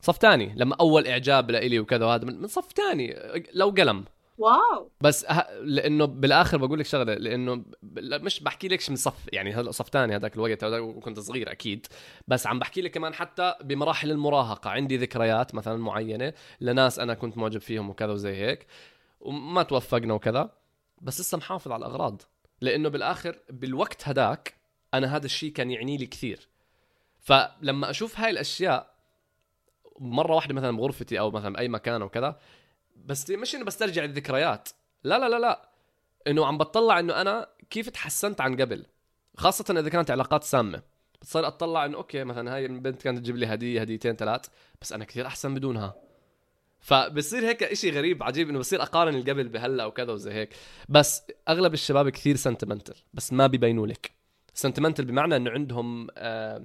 [0.00, 3.16] صف تاني لما أول إعجاب لإلي وكذا وهذا من صف تاني
[3.54, 4.04] لو قلم.
[4.38, 4.90] واو.
[5.00, 5.60] بس ه...
[5.60, 7.64] لأنه بالآخر بقول لك شغلة لأنه
[7.94, 11.86] مش بحكي لكش من صف يعني صف ثاني هذاك الوقت وكنت صغير أكيد
[12.28, 17.38] بس عم بحكي لك كمان حتى بمراحل المراهقة عندي ذكريات مثلا معينة لناس أنا كنت
[17.38, 18.66] معجب فيهم وكذا وزي هيك
[19.20, 20.50] وما توفقنا وكذا
[21.02, 22.22] بس لسه محافظ على الأغراض
[22.60, 24.54] لأنه بالآخر بالوقت هداك
[24.94, 26.48] أنا هذا الشيء كان يعني لي كثير.
[27.20, 28.96] فلما أشوف هاي الأشياء
[29.98, 32.08] مرة واحدة مثلا بغرفتي أو مثلا بأي مكان أو
[33.04, 34.68] بس مش إنه بسترجع الذكريات
[35.04, 35.68] لا لا لا لا.
[36.26, 38.86] إنه عم بطلع إنه أنا كيف تحسنت عن قبل.
[39.36, 40.82] خاصة إذا كانت علاقات سامة.
[41.20, 44.46] بتصير أطلع إنه okay مثلا هاي البنت كانت تجيب لي هدية هديتين ثلاث
[44.80, 45.94] بس أنا كثير أحسن بدونها.
[46.80, 50.54] فبصير هيك إشي غريب عجيب إنه بصير أقارن القبل بهلأ وكذا وزي هيك.
[50.88, 54.10] بس أغلب الشباب كثير sentimental بس ما بيبينوا لك.
[54.54, 56.64] sentimental بمعنى إنه عندهم آه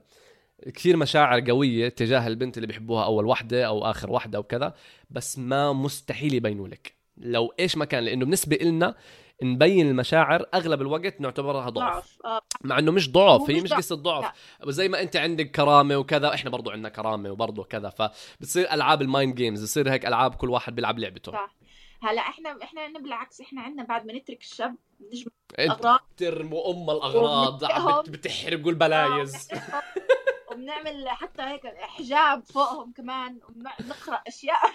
[0.66, 4.74] كثير مشاعر قوية تجاه البنت اللي بيحبوها أول وحدة أو آخر وحدة أو كذا
[5.10, 6.94] بس ما مستحيل يبينوا لك.
[7.18, 8.96] لو إيش ما كان لأنه بالنسبة إلنا
[9.44, 12.18] نبين المشاعر أغلب الوقت نعتبرها ضعف.
[12.26, 12.42] آه.
[12.64, 14.32] مع إنه مش ضعف هي مش قصة ضعف.
[14.68, 19.09] زي ما أنت عندك كرامة وكذا إحنا برضو عندنا كرامة وبرضو كذا فبتصير ألعاب ال
[19.09, 21.32] mind games بتصير هيك ألعاب كل واحد بيلعب لعبته.
[21.32, 21.56] صح.
[22.04, 24.76] هلأ إحنا إحنا بالعكس إحنا عندنا بعد ما نترك الشاب
[25.14, 26.00] نجمع الأغراض.
[26.18, 29.48] ترموا أم الأغراض بتحرقوا البلايز.
[30.52, 34.72] وبنعمل حتى هيك حجاب فوقهم كمان ونقرا أشياء.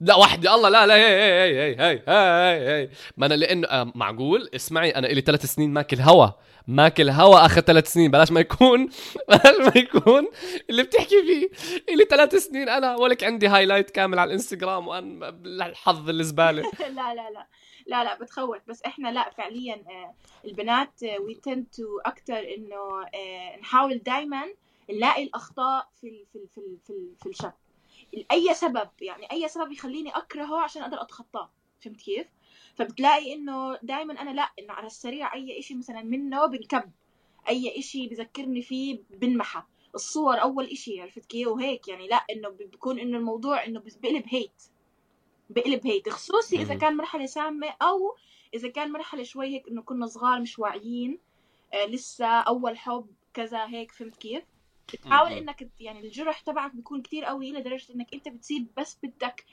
[0.00, 3.92] لا وحدي الله لا لا هي هي هي هي هي هي ما أنا لأنه آه
[3.94, 6.28] معقول؟ اسمعي أنا لي ثلاث سنين ماكل هوا.
[6.66, 8.10] ماكل هوا آخر ثلاث سنين.
[8.10, 8.88] بلاش ما يكون
[9.28, 10.28] بلاش ما يكون
[10.70, 11.48] اللي بتحكي فيه.
[11.94, 15.28] لي ثلاث سنين أنا ولك عندي highlight كامل على الإنستغرام وأنا
[15.66, 17.46] الحظ الزباله لا لا لا.
[17.86, 18.58] لا لا بتخوف.
[18.68, 20.14] بس إحنا لا فعليا آه،
[20.44, 24.44] البنات وي تو أكثر إنه آه، نحاول دائما
[24.90, 27.52] نلاقي الأخطاء في في في في, في الشاب.
[28.32, 31.50] أي سبب يعني أي سبب يخليني أكرهه عشان أقدر أتخطاه.
[31.80, 32.26] فهمت كيف؟
[32.74, 36.90] فبتلاقي إنه دائما أنا لا إنه على السريع أي إشي مثلا منه بنكب.
[37.48, 39.62] أي إشي بذكرني فيه بنمحى.
[39.94, 44.62] الصور أول إشي عرفت كيف؟ وهيك يعني لا إنه بيكون إنه الموضوع إنه بقلب هيت
[45.50, 48.16] بقلب هيت خصوصي إذا كان مرحلة سامة أو
[48.54, 51.18] إذا كان مرحلة شوي هيك إنه كنا صغار مش واعيين
[51.74, 54.44] آه لسه أول حب كذا هيك فهمت كيف؟
[54.92, 59.44] بتحاول إنك يعني الجرح تبعك بيكون كتير قوي لدرجة إنك أنت بتصير بس بدك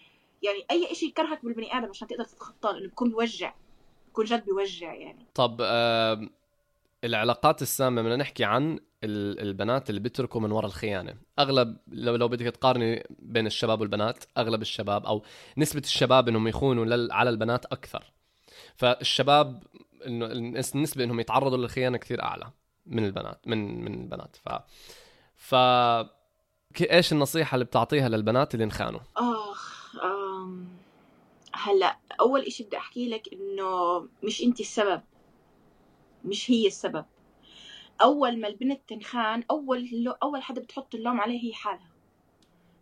[0.44, 3.54] يعني أي شيء يكرهك بالبني آدم عشان تقدر تتخطاه لأنه بيكون بيوجع
[4.08, 5.26] بيكون جد بيوجع يعني.
[5.34, 6.30] طب آه
[7.04, 11.16] العلاقات السامة بدنا نحكي عن البنات اللي بيتركوا من وراء الخيانة.
[11.40, 15.24] أغلب لو لو بدك تقارني بين الشباب والبنات أغلب الشباب أو
[15.58, 18.12] نسبة الشباب إنهم يخونوا على البنات أكثر.
[18.76, 19.64] فالشباب
[20.08, 20.26] إنه
[20.76, 22.52] النسبة إنهم يتعرضوا للخيانة كثير أعلى
[22.86, 24.36] من البنات من من البنات.
[24.36, 24.50] ف
[25.36, 25.56] ف
[26.82, 29.96] إيش النصيحة اللي بتعطيها للبنات اللي انخانوا؟ آخ
[31.54, 35.02] هلأ أول إشي بدي أحكي لك إنه مش انت السبب.
[36.26, 37.06] مش هي السبب.
[38.02, 41.92] أول ما البنت تنخان أول أول حدا بتحط اللوم عليه هي حالها.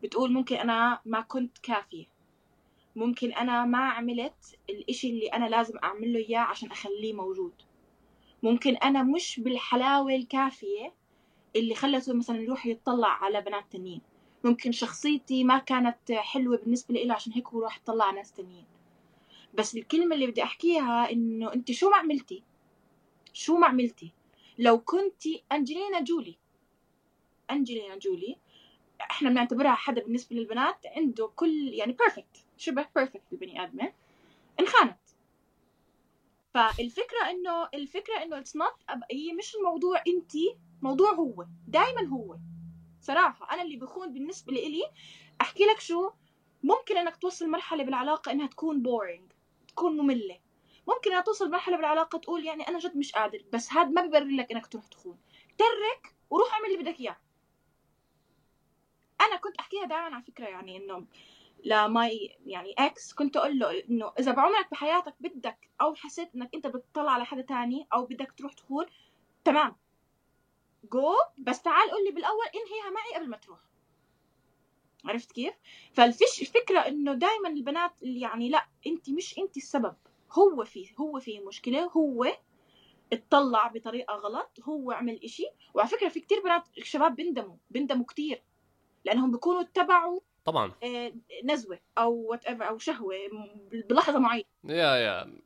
[0.03, 2.05] بتقول ممكن أنا ما كنت كافية.
[2.95, 7.53] ممكن أنا ما عملت الإشي اللي أنا لازم أعمله إياه عشان أخليه موجود.
[8.43, 10.93] ممكن أنا مش بالحلاوة الكافية
[11.55, 14.01] اللي خلته مثلا يروح يطلع على بنات تانيين.
[14.43, 18.65] ممكن شخصيتي ما كانت حلوة بالنسبة له عشان هيك هو راح يطلع ناس تانيين.
[19.53, 22.43] بس الكلمة اللي بدي أحكيها إنه أنت شو ما عملتي؟
[23.33, 24.13] شو ما عملتي؟
[24.57, 26.37] لو كنتي أنجلينا جولي.
[27.51, 28.37] أنجلينا جولي.
[29.01, 33.93] إحنا بنعتبرها حدا بالنسبة للبنات عنده كل يعني perfect شبه perfect البني آدمة.
[34.59, 34.97] انخانت.
[36.53, 38.73] فالفكرة إنه الفكرة إنه it's not
[39.11, 40.31] هي مش الموضوع أنت
[40.81, 42.37] موضوع هو دائما هو.
[43.01, 44.83] صراحة أنا اللي بخون بالنسبة لإلي
[45.41, 46.11] أحكي لك شو
[46.63, 49.31] ممكن أنك توصل مرحلة بالعلاقة إنها تكون boring
[49.67, 50.39] تكون مملة.
[50.87, 54.25] ممكن انها توصل مرحلة بالعلاقة تقول يعني أنا جد مش قادر بس هذا ما ببرر
[54.25, 55.17] لك إنك تروح تخون.
[55.57, 57.17] ترك وروح اعمل اللي بدك إياه.
[59.21, 61.05] أنا كنت أحكيها دائما على فكرة يعني إنه
[61.63, 66.55] ل my يعني ex كنت أقول له إنه إذا بعمرك بحياتك بدك أو حسيت إنك
[66.55, 68.85] أنت بتطلع على حدا تاني أو بدك تروح تخون
[69.43, 69.75] تمام.
[70.91, 73.59] جو بس تعال قول لي بالأول انهيها معي قبل ما تروح.
[75.05, 75.53] عرفت كيف؟
[75.93, 79.95] فالفش الفكرة إنه دائما البنات اللي يعني لا أنت مش أنت السبب.
[80.31, 82.25] هو فيه هو فيه مشكلة هو
[83.13, 85.45] اتطلع بطريقة غلط هو عمل إشي.
[85.73, 88.43] وعلى فكرة في كتير بنات شباب بندموا بندموا كتير.
[89.05, 90.71] لأنهم بيكونوا اتبعوا طبعا.
[90.83, 91.13] آه،
[91.43, 93.15] نزوة أو وات أو شهوة
[93.89, 94.45] بلحظة معينة.
[94.63, 95.41] يا يا.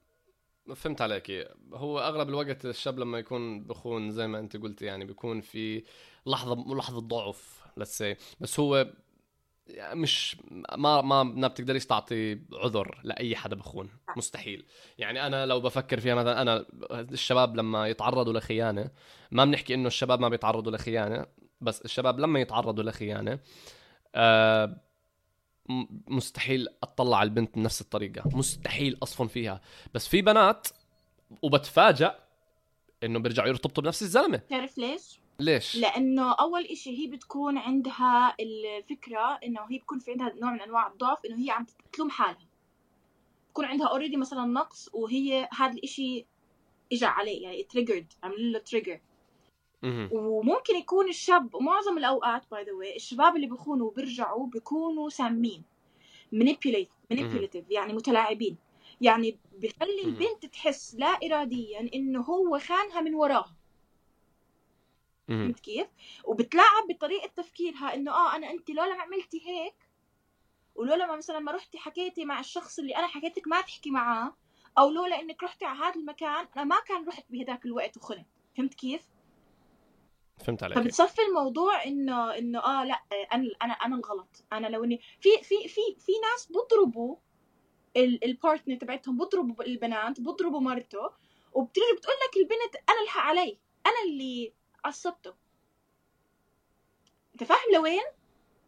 [0.75, 1.47] فهمت عليك.
[1.73, 5.83] هو أغلب الوقت الشاب لما يكون بخون زي ما أنت قلت يعني بيكون في
[6.25, 8.93] لحظة لحظة ضعف بس هو
[9.79, 10.37] مش
[10.77, 14.65] ما ما ما بتقدريش تعطي عذر لأي حدا بخون مستحيل.
[14.97, 18.89] يعني أنا لو بفكر فيها مثلا أنا الشباب لما يتعرضوا لخيانة
[19.31, 21.25] ما بنحكي إنه الشباب ما بيتعرضوا لخيانة
[21.61, 23.39] بس الشباب لما يتعرضوا لخيانة
[24.15, 24.77] آه
[26.07, 29.61] مستحيل أطلع على البنت بنفس الطريقة مستحيل أصفن فيها.
[29.93, 30.67] بس في بنات
[31.41, 32.19] وبتفاجأ
[33.03, 34.37] إنه بيرجعوا يرتبطوا بنفس الزلمة.
[34.37, 40.33] تعرف ليش؟ ليش؟ لأنه أول إشي هي بتكون عندها الفكرة إنه هي بكون في عندها
[40.41, 42.47] نوع من أنواع الضعف إنه هي عم تلوم حالها.
[43.49, 46.25] بكون عندها already مثلا نقص وهي هذا الإشي
[46.93, 48.99] اجى عليه يعني triggered عمل له trigger
[50.11, 55.63] وممكن يكون الشاب ومعظم الأوقات by the way الشباب اللي بيخونوا وبيرجعوا بيكونوا سامين
[57.13, 58.57] manipulative يعني متلاعبين.
[59.01, 63.55] يعني بخلي البنت تحس لا اراديا إنه هو خانها من وراها.
[65.27, 65.87] فهمت كيف؟
[66.23, 69.75] وبتلاعب بطريقة تفكيرها إنه آه أنا انت لولا ما عملتي هيك
[70.75, 74.35] ولولا ما مثلا ما رحتي حكيتي مع الشخص اللي أنا حكيتك ما تحكي معاه
[74.77, 78.73] أو لولا إنك رحتي على هذا المكان أنا ما كان رحت بهداك الوقت وخنت فهمت
[78.73, 79.01] كيف؟
[80.45, 83.01] فهمت عليك فبتصفي الموضوع إنه إنه آه لأ
[83.33, 87.15] أنا أنا أنا الغلط أنا لو إني في في في في ناس بضربوا
[87.97, 91.09] البارتنر تبعتهم بضربوا البنات بضربوا مرته
[91.53, 94.53] وبتيجي بتقول لك البنت أنا ألحق علي أنا اللي
[94.85, 95.33] عصبته
[97.33, 98.03] أنت فاهم لوين؟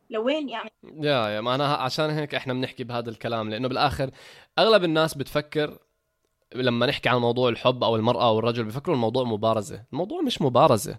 [0.09, 4.11] لوين يعني؟ يا يا ما أنا عشان هيك إحنا بنحكي بهذا الكلام لأنه بالآخر
[4.59, 5.77] أغلب الناس بتفكر
[6.55, 9.83] لما نحكي عن موضوع الحب أو المرأة أو الرجل بفكروا الموضوع مبارزة.
[9.93, 10.97] الموضوع مش مبارزة.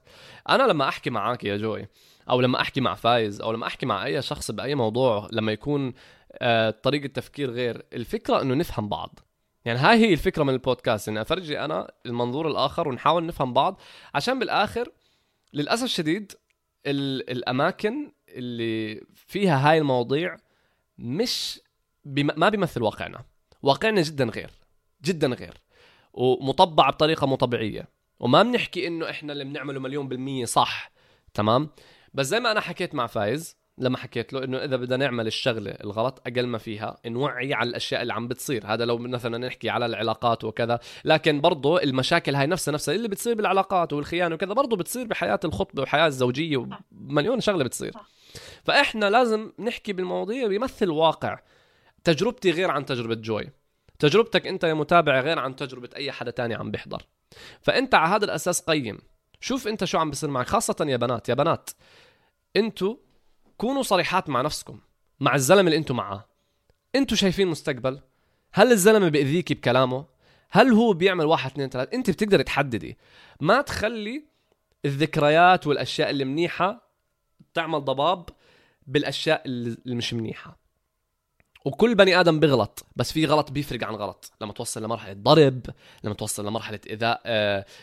[0.49, 1.89] أنا لما أحكي معك يا جوي
[2.31, 5.93] أو لما أحكي مع فايز أو لما أحكي مع أي شخص بأي موضوع لما يكون
[6.33, 9.19] آه طريقة تفكير غير الفكرة إنه نفهم بعض.
[9.65, 13.81] يعني هاي هي الفكرة من البودكاست إني أفرجي أنا المنظور الآخر ونحاول نفهم بعض
[14.15, 14.93] عشان بالآخر
[15.55, 16.33] للأسف الشديد
[16.87, 20.37] ال- الأماكن اللي فيها هاي المواضيع
[20.99, 21.61] مش
[22.05, 22.31] بم...
[22.41, 23.25] ما بيمثل واقعنا.
[23.63, 24.51] واقعنا جدا غير
[25.05, 25.55] جدا غير
[26.13, 27.89] ومطبع بطريقة مو طبيعية.
[28.21, 30.91] وما بنحكي إنه إحنا اللي بنعمله مليون بالمية صح
[31.35, 31.71] تمام؟
[32.15, 35.71] بس زي ما أنا حكيت مع فايز لما حكيت له إنه إذا بدنا نعمل الشغلة
[35.71, 38.67] الغلط أقل ما فيها نوعي على الأشياء اللي عم بتصير.
[38.67, 40.79] هذا لو مثلا نحكي على العلاقات وكذا.
[41.05, 45.83] لكن برضه المشاكل هاي نفسها نفسها اللي بتصير بالعلاقات والخيانة وكذا برضه بتصير بحياة الخطبة
[45.83, 47.93] وحياة الزوجية ومليون شغلة بتصير.
[48.65, 51.39] فإحنا لازم نحكي بالمواضيع بيمثل واقع.
[52.05, 53.51] تجربتي غير عن تجربة جوي.
[53.99, 57.03] تجربتك أنت يا متابع غير عن تجربة أي حدا تاني عم بيحضر.
[57.61, 58.99] فأنت على هذا الأساس قيم.
[59.41, 61.29] شوف أنت شو عم بيصير معك خاصة يا بنات.
[61.29, 61.71] يا بنات
[62.57, 62.97] أنتوا
[63.57, 64.81] كونوا صريحات مع نفسكم
[65.21, 66.25] مع الزلمة اللي أنتوا معاه.
[66.95, 68.01] أنتوا شايفين مستقبل؟
[68.53, 70.07] هل الزلمة بيأذيكي بكلامه؟
[70.51, 72.99] هل هو بيعمل واحد اثنين ثلاث انت بتقدر تحددي.
[73.41, 74.25] ما تخلي
[74.85, 76.91] الذكريات والأشياء اللي منيحة
[77.55, 78.29] تعمل ضباب
[78.87, 80.64] بالأشياء اللي مش منيحة.
[81.65, 84.33] وكل بني آدم بيغلط بس في غلط بيفرق عن غلط.
[84.41, 85.67] لما توصل لمرحلة ضرب
[86.05, 87.21] لما توصل لمرحلة ايذاء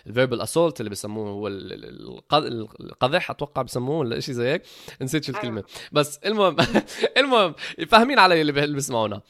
[0.07, 2.33] الفيربال اسولت اللي بيسموه هو ال- ال- الق-
[2.81, 4.63] القذح أتوقع بيسموه ولا شيء زي هيك؟
[5.01, 5.63] نسيت شو الكلمة.
[5.91, 6.55] بس المهم
[7.17, 7.55] المهم
[7.87, 9.21] فاهمين علي اللي بي- اللي بيسمعونا.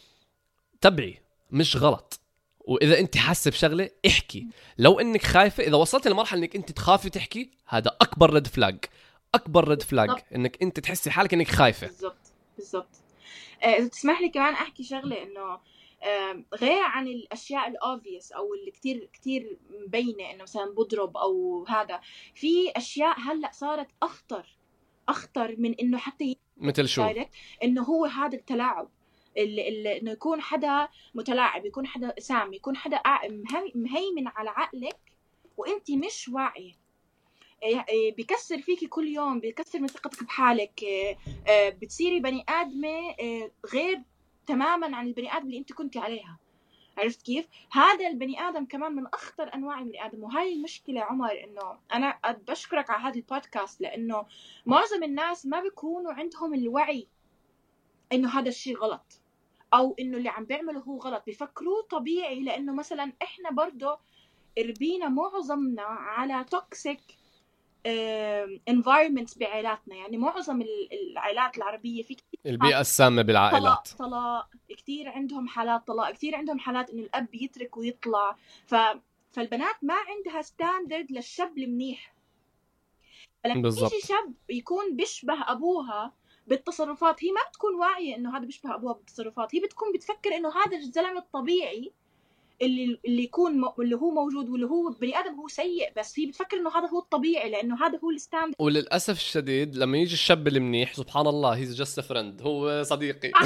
[0.82, 1.22] تبعي
[1.52, 2.20] مش غلط.
[2.60, 4.48] وإذا أنت حاسة بشغلة احكي.
[4.78, 8.78] لو إنك خايفة إذا وصلت لمرحلة إنك أنت تخافي تحكي هذا أكبر red flag
[9.36, 10.10] أكبر red flag.
[10.36, 11.88] إنك أنت تحسي حالك إنك خايفة.
[11.88, 12.16] بالضبط.
[12.58, 12.88] بالضبط.
[13.64, 15.60] إذا تسمح لي كمان أحكي شغلة إنه
[16.56, 22.02] غير عن الأشياء ال obvious أو اللي كتير كتير مبينة إنه مثلا بضرب أو هذا
[22.36, 24.58] في أشياء هلأ صارت أخطر
[25.10, 27.02] أخطر من إنه حتى مثل شو؟
[27.64, 28.90] إنه هو هذا التلاعب
[29.38, 33.02] إنه يكون حدا متلاعب يكون حدا سام يكون حدا
[33.76, 34.98] مهيمن على عقلك
[35.58, 36.81] وانت مش واعية.
[37.66, 40.84] إيه- إيه، بكسر فيكي كل يوم بكسر من ثقتك بحالك.
[40.84, 41.18] إيه،
[41.70, 43.16] بتصيري بني آدمة
[43.74, 44.02] غير
[44.48, 46.40] تماما عن البني آدم اللي أنت كنتي عليها.
[46.98, 51.78] عرفت كيف؟ هذا البني آدم كمان من أخطر أنواع البني آدم وهاي المشكلة عمر إنه
[51.94, 54.26] أنا بشكرك على هذا البودكاست لأنه
[54.66, 57.08] معظم الناس ما بيكونوا عندهم الوعي
[58.14, 59.22] إنه هذا الشيء غلط
[59.74, 61.24] أو إنه اللي عم بيعمله هو غلط.
[61.26, 63.98] بيفكروه طبيعي لأنه مثلا إحنا برضه
[64.60, 67.02] ربينا معظمنا على توكسيك
[68.70, 69.96] environments بعائلاتنا.
[69.96, 72.04] يعني معظم ال- العائلات العربية.
[72.04, 73.90] في كتير البيئة السامة طلاق بالعائلات.
[74.00, 78.36] طلاق كثير عندهم حالات طلاق كثير عندهم حالات انه الأب يترك ويطلع.
[78.66, 78.76] ف
[79.32, 82.14] فالبنات ما عندها standard للشاب المنيح.
[83.44, 83.70] فلما.
[83.70, 86.14] يجي شاب يكون بيشبه أبوها
[86.48, 89.56] بالتصرفات هي ما بتكون واعية إنه هذا بيشبه أبوها بالتصرفات.
[89.56, 91.92] هي بتكون بتفكر إنه هذا الزلمة الطبيعي
[92.62, 93.70] اللي اللي يكون م...
[93.80, 97.00] اللي هو موجود واللي هو بني آدم هو سيء بس هي بتفكر إنه هذا هو
[97.00, 101.76] الطبيعي لأنه هذا هو ال standard وللأسف الشديد لما يجي الشاب المنيح سبحان الله he's
[101.76, 103.32] just friend هو صديقي.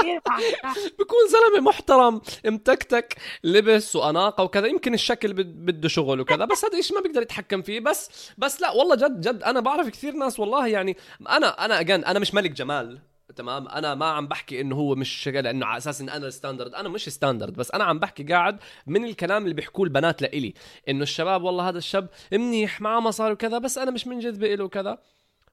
[0.98, 4.66] بكون زلمه محترم متكتك لبس وأناقة وكذا.
[4.66, 7.80] يمكن الشكل بد- بده شغل وكذا بس هذا الشيء ما بيقدر يتحكم فيه.
[7.80, 10.96] بس بس لا والله جد جد أنا بعرف كثير ناس والله يعني
[11.30, 12.98] أنا أنا اجان أنا مش ملك جمال.
[13.40, 16.31] تمام؟ أنا ما عم بحكي إنه هو مش شغل لأنه على أساس إن أنا ال
[16.31, 20.54] standard أنا مش standard بس أنا عم بحكي قاعد من الكلام اللي بيحكوه البنات لإلي.
[20.88, 24.98] إنه الشباب والله هذا الشاب منيح معاه مصاري وكذا بس أنا مش منجذبه له وكذا.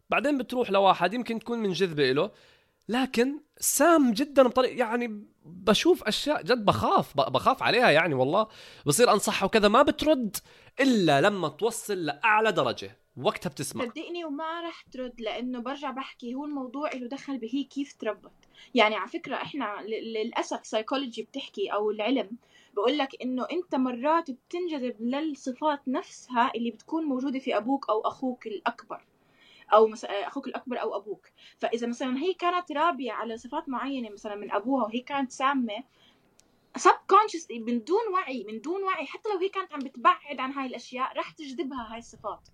[0.09, 2.31] بعدين بتروح لواحد يمكن تكون منجذبه له
[2.89, 8.47] لكن سام جدا بطريقه يعني بشوف أشياء جد بخاف بخاف عليها يعني والله.
[8.85, 10.37] بصير انصحها وكذا ما بترد
[10.79, 12.97] إلا لما توصل لأعلى درجة.
[13.17, 13.85] وقتها بتسمع.
[13.85, 18.31] صدقني وما رح ترد لأنه برجع بحكي هو الموضوع له دخل بهي كيف تربت
[18.75, 22.37] يعني على فكرة إحنا للأسف سايكولوجي بتحكي أو العلم
[22.73, 28.47] بقول لك إنه أنت مرات بتنجذب للصفات نفسها اللي بتكون موجودة في أبوك أو أخوك
[28.47, 29.05] الأكبر
[29.73, 31.27] أو مثلا أخوك الأكبر أو أبوك.
[31.59, 35.83] فإذا مثلا هي كانت رابيه على صفات معينة مثلا من أبوها وهي كانت سامة
[36.77, 36.95] سب
[37.51, 41.17] من دون وعي من دون وعي حتى لو هي كانت عم بتبعد عن هاي الأشياء
[41.17, 42.47] رح تجذبها هاي الصفات.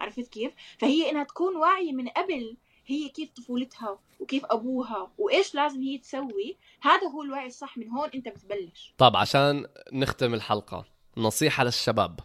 [0.00, 5.82] عرفت كيف؟ فهي إنها تكون واعية من قبل هي كيف طفولتها وكيف أبوها وإيش لازم
[5.82, 6.56] هي تسوي.
[6.80, 8.94] هذا هو الوعي الصح من هون أنت بتبلش.
[8.98, 10.84] طب عشان نختم الحلقة
[11.16, 12.20] نصيحة للشباب.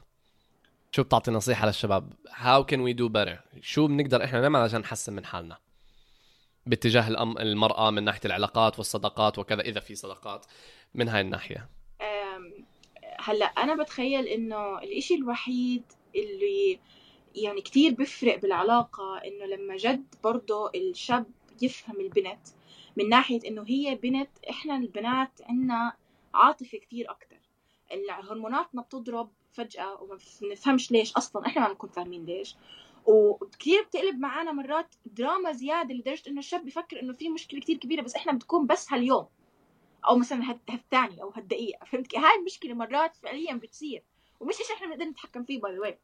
[0.91, 5.13] شو بتعطي نصيحة للشباب؟ How can we do better شو بنقدر إحنا نعمل عشان نحسن
[5.13, 5.57] من حالنا؟
[6.65, 7.38] باتجاه الأم...
[7.38, 10.45] المرأة من ناحية العلاقات والصداقات وكذا إذا في صداقات.
[10.93, 11.69] من هاي الناحية.
[13.19, 15.84] هلأ أنا بتخيل إنه الإشي الوحيد
[16.15, 16.80] اللي
[17.36, 21.26] يعني كتير بفرق بالعلاقة إنه لما جد برضه الشاب
[21.62, 22.48] يفهم البنت
[22.98, 25.94] من ناحية إنه هي بنت إحنا البنات عنا
[26.34, 27.36] عاطفة كثير أكثر
[28.10, 32.56] هرموناتنا بتضرب فجأة وما بنفهمش ليش أصلا إحنا ما بنكون فاهمين ليش.
[33.06, 38.02] وكثير بتقلب معانا مرات دراما زيادة لدرجة إنه الشاب بفكر إنه في مشكلة كثير كبيرة
[38.02, 39.26] بس إحنا بتكون بس هاليوم.
[40.08, 41.86] أو مثلا هالثانية أو هالدقيقة.
[41.86, 44.04] فهمت هاي المشكلة مرات فعليا بتصير.
[44.40, 45.97] ومش شيء إحنا بنقدر نتحكم فيه by the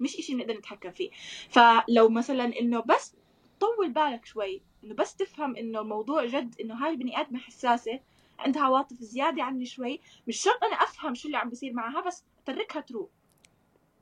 [0.00, 1.10] مش شيء بنقدر نتحكم فيه.
[1.48, 3.14] فلو مثلا إنه بس
[3.60, 8.00] طول بالك شوي إنه بس تفهم إنه الموضوع جد إنه هاي البني آدمة حساسة
[8.38, 12.24] عندها عواطف زيادة عني شوي مش شرط أنا أفهم شو اللي عم بيصير معها بس
[12.46, 13.08] تركها تروح.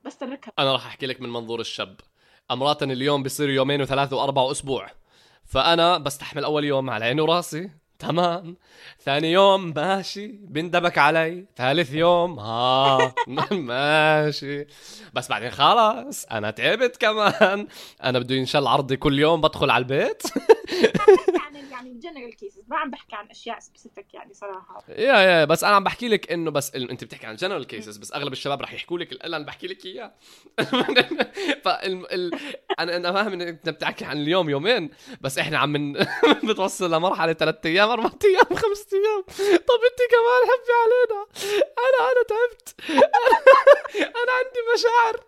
[0.05, 1.99] بس تركها أنا راح أحكي لك من منظور الشاب.
[2.51, 4.87] امرات اليوم بيصير يومين وثلاثة وأربعة وأسبوع.
[5.45, 7.69] فأنا بستحمل أول يوم على عيني وراسي
[7.99, 8.57] تمام.
[9.05, 10.27] ثاني يوم ماشي.
[10.27, 11.45] بندبك علي.
[11.57, 13.13] ثالث يوم ها
[13.51, 14.65] ماشي.
[15.13, 17.67] بس بعدين خلاص أنا تعبت كمان.
[18.03, 20.23] أنا بده ينشل عرضي كل يوم بدخل على البيت.
[21.99, 24.83] general cases ما عم بحكي عن أشياء specific يعني صراحة.
[24.89, 26.75] يا يا بس أنا عم بحكي لك إنه بس.
[26.75, 29.85] أنت بتحكي عن general cases بس أغلب الشباب رح يحكوا لك اللي أنا بحكي لك
[29.85, 30.13] إياه.
[31.63, 32.39] فال ال...
[32.79, 34.89] أنا أنا فاهم انك أنت بتحكي عن اليوم يومين
[35.21, 35.93] بس إحنا عم من...
[36.49, 39.21] بتوصل لمرحلة ثلاث أيام أربع أيام خمس أيام.
[39.57, 41.25] طب أنت كمان حبي علينا.
[41.77, 42.75] أنا أنا تعبت.
[42.89, 45.23] أنا, أنا عندي مشاعر.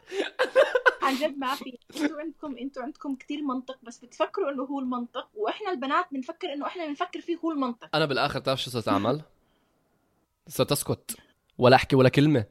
[1.01, 1.77] عن جد ما في.
[1.95, 6.67] أنتوا عندكم أنتوا عندكم كثير منطق بس بتفكروا إنه هو المنطق وإحنا البنات بنفكر انه
[6.67, 9.21] إحنا بنفكر فيه هو المنطق أنا بالآخر تعرف شو صرت أعمل؟
[10.47, 11.17] صرت أسكت
[11.57, 12.45] ولا أحكي ولا كلمة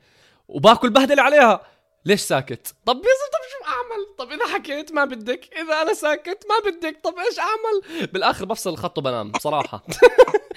[0.48, 1.60] وباكل بهدلة عليها
[2.04, 6.46] ليش ساكت؟ طب يا طب شو أعمل؟ طب إذا حكيت ما بدك، إذا أنا ساكت
[6.48, 9.82] ما بدك، طب إيش أعمل؟ بالآخر بفصل الخط وبنام بصراحة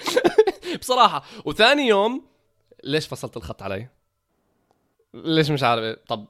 [0.80, 2.26] بصراحة وثاني يوم
[2.84, 3.88] ليش فصلت الخط علي؟
[5.14, 6.26] ليش مش عارف طب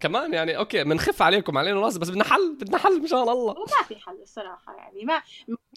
[0.00, 3.34] كمان يعني okay بنخف عليكم علينا راس بس بدنا حل بدنا حل مشان الله.
[3.34, 5.22] وما في حل الصراحة يعني ما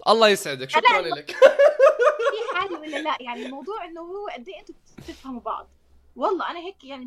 [0.08, 1.32] الله يسعدك شكرا لك.
[1.32, 5.70] في حالي ولا لا؟ يعني الموضوع إنه هو قد إيه أنتم بتفهموا بعض.
[6.16, 7.06] والله أنا هيك يعني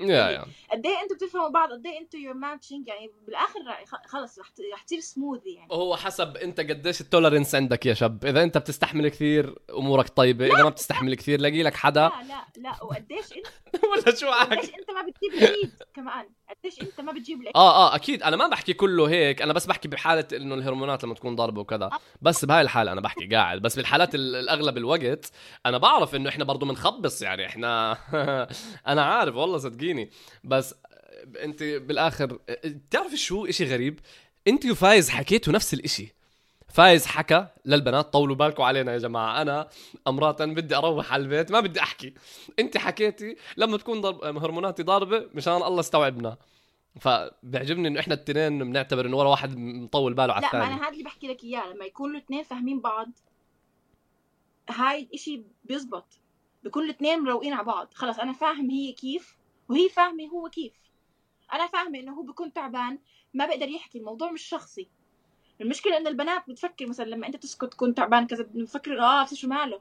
[0.00, 3.60] يا يا قد إيه أنتم بتفهموا بعض قد إيه أنتم your matching يعني بالآخر
[4.06, 5.68] خلص رح رح تصير سموذي يعني.
[5.72, 10.46] هو حسب انت قديش ال tolerance عندك يا شاب إذا انت بتستحمل كثير أمورك طيبة.
[10.46, 12.00] إذا ما بتستحمل كثير لاقي لك حدا.
[12.08, 16.28] لا لا لا وقديش انت ولا شو قديش انت ما بتجيب العيد كمان.
[16.50, 18.22] قديش أنت ما بتجيب العيد آه آه أكيد.
[18.22, 19.42] أنا ما بحكي كله هيك.
[19.42, 21.84] أنا بس بحكي بحاله إنه الهرمونات لما تكون ضاربة وكذا.
[21.84, 21.98] آه.
[22.22, 23.62] بس بهاي الحالة أنا بحكي قاعد.
[23.62, 25.30] بس بالحالات الأغلب الوقت
[25.66, 27.46] أنا بعرف إنه إحنا برضه بنخبص يعني.
[27.46, 27.98] إحنا
[28.86, 30.10] أنا عارف والله صدقيني.
[30.44, 30.74] بس
[31.42, 34.00] أنت بالآخر بتعرف شو إشي غريب؟
[34.48, 36.17] أنت وفايز حكيتوا نفس الإشي.
[36.68, 39.42] فايز حكى للبنات طولوا بالكم علينا يا جماعة.
[39.42, 39.68] أنا
[40.06, 42.14] امراتا بدي أروح على البيت ما بدي أحكي.
[42.58, 46.36] أنت حكيتي لما تكون ضرب هرموناتي ضاربة مشان الله استوعبنا.
[47.00, 50.92] فبيعجبني إنه إحنا الاثنين بنعتبر إنه ولا واحد مطول باله على الثاني لا أنا هذا
[50.92, 51.72] اللي بحكي لك إياه.
[51.72, 53.08] لما يكونوا الاثنين فاهمين بعض
[54.70, 56.20] هاي الاشي بيزبط.
[56.64, 57.88] بكون الاثنين مروقين على بعض.
[57.94, 59.36] خلص أنا فاهم هي كيف
[59.68, 60.72] وهي فاهمة هو كيف.
[61.52, 62.98] أنا فاهمة إنه هو بيكون تعبان
[63.34, 63.98] ما بقدر يحكي.
[63.98, 64.88] الموضوع مش شخصي.
[65.60, 69.48] المشكلة إن البنات بتفكر مثلا لما أنت تسكت تكون تعبان كذا بفكر آه ابصر شو
[69.48, 69.80] ماله؟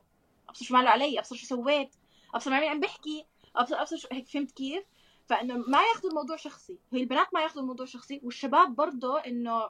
[0.50, 1.96] ابصر شو ماله علي؟ ابصر شو سويت؟
[2.34, 3.26] ابصر مع مين عم بحكي؟
[3.56, 4.84] ابصر ابصر شو هيك فهمت كيف؟
[5.26, 6.78] فإنه ما ياخذوا الموضوع شخصي.
[6.94, 9.70] هي البنات ما ياخذوا الموضوع شخصي والشباب برضه إنه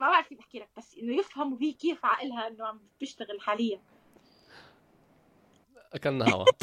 [0.00, 3.80] ما بعرف كيف أحكي لك بس إنه يفهموا هي كيف عقلها إنه عم بيشتغل حاليا.
[5.92, 6.44] أكلنا هوا.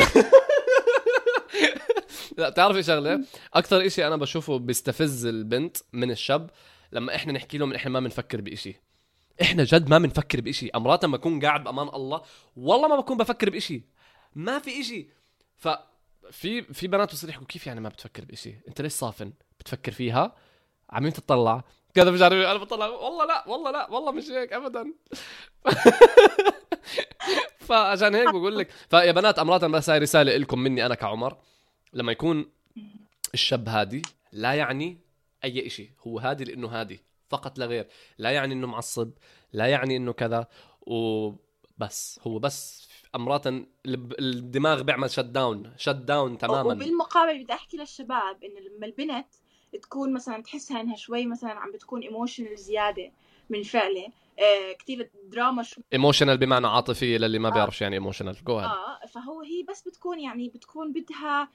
[2.37, 6.49] لا بتعرفي شغلة؟ أكثر إشي أنا بشوفه بيستفز البنت من الشاب
[6.93, 8.75] لما إحنا نحكي لهم إحنا ما بنفكر بإشي.
[9.41, 10.69] إحنا جد ما بنفكر بإشي.
[10.69, 12.21] أمرات لما أكون قاعد بأمان الله
[12.55, 13.83] والله ما بكون بفكر بإشي.
[14.35, 15.09] ما في إشي.
[15.57, 15.67] ف
[16.31, 20.35] في في بنات بصير يحكوا كيف يعني ما بتفكر بإشي؟ أنت ليش صافن؟ بتفكر فيها؟
[20.89, 21.63] عمين تطلع.
[21.93, 22.87] كذا مش عارف أنا بطلع.
[22.87, 24.93] والله لا والله لا والله مش هيك ابدا.
[27.67, 28.71] فعشان هيك بقول لك.
[28.89, 31.37] فيا بنات أمرات بس هاي رسالة لكم مني أنا كعمر
[31.93, 32.51] لما يكون
[33.33, 35.02] الشاب هادي لا يعني
[35.43, 37.87] أي شيء هو هادي لإنه هادي فقط لا غير.
[38.17, 39.11] لا يعني إنه معصب
[39.53, 40.47] لا يعني إنه كذا
[40.81, 43.47] وبس هو بس امرات
[43.87, 46.73] الدماغ بيعمل shut down shut down تماما.
[46.73, 49.27] وبالمقابل بدي أحكي للشباب إنه لما البنت
[49.81, 53.11] تكون مثلا تحسها إنها شوي مثلا عم بتكون emotional زيادة
[53.49, 54.07] من فعلة
[54.39, 57.51] آه كثير دراما شو emotional بمعنى عاطفية للي ما آه.
[57.51, 61.49] بيعرفش يعني emotional جو آه فهو هي بس بتكون يعني بتكون بدها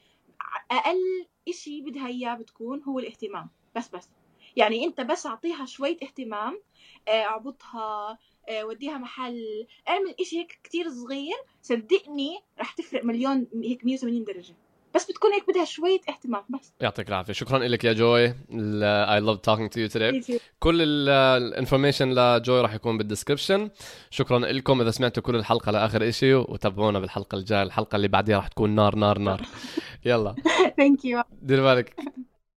[0.70, 3.50] أقل إشي بدها إياه بتكون هو الاهتمام.
[3.76, 4.08] بس بس.
[4.56, 6.60] يعني أنت بس أعطيها شوية اهتمام
[7.08, 13.84] آه، أعبطها آه، وديها محل اعمل إشي هيك كتير صغير صدقني رح تفرق مليون هيك
[13.84, 14.54] 180 درجة.
[14.94, 16.72] بس بتكون هيك بدها شوية اهتمام بس.
[16.80, 17.32] يعطيك العافية.
[17.32, 18.30] شكرا لك يا جوي.
[18.30, 20.32] I love talking to you today.
[20.58, 23.70] كل ال information لجوي راح يكون بال description
[24.10, 28.48] شكرا لكم إذا سمعتوا كل الحلقة لآخر شيء وتابعونا بالحلقة الجاية الحلقة اللي بعديها راح
[28.48, 29.42] تكون نار نار نار.
[30.06, 30.34] يلا.
[30.76, 31.96] ثانك يو دير بالك.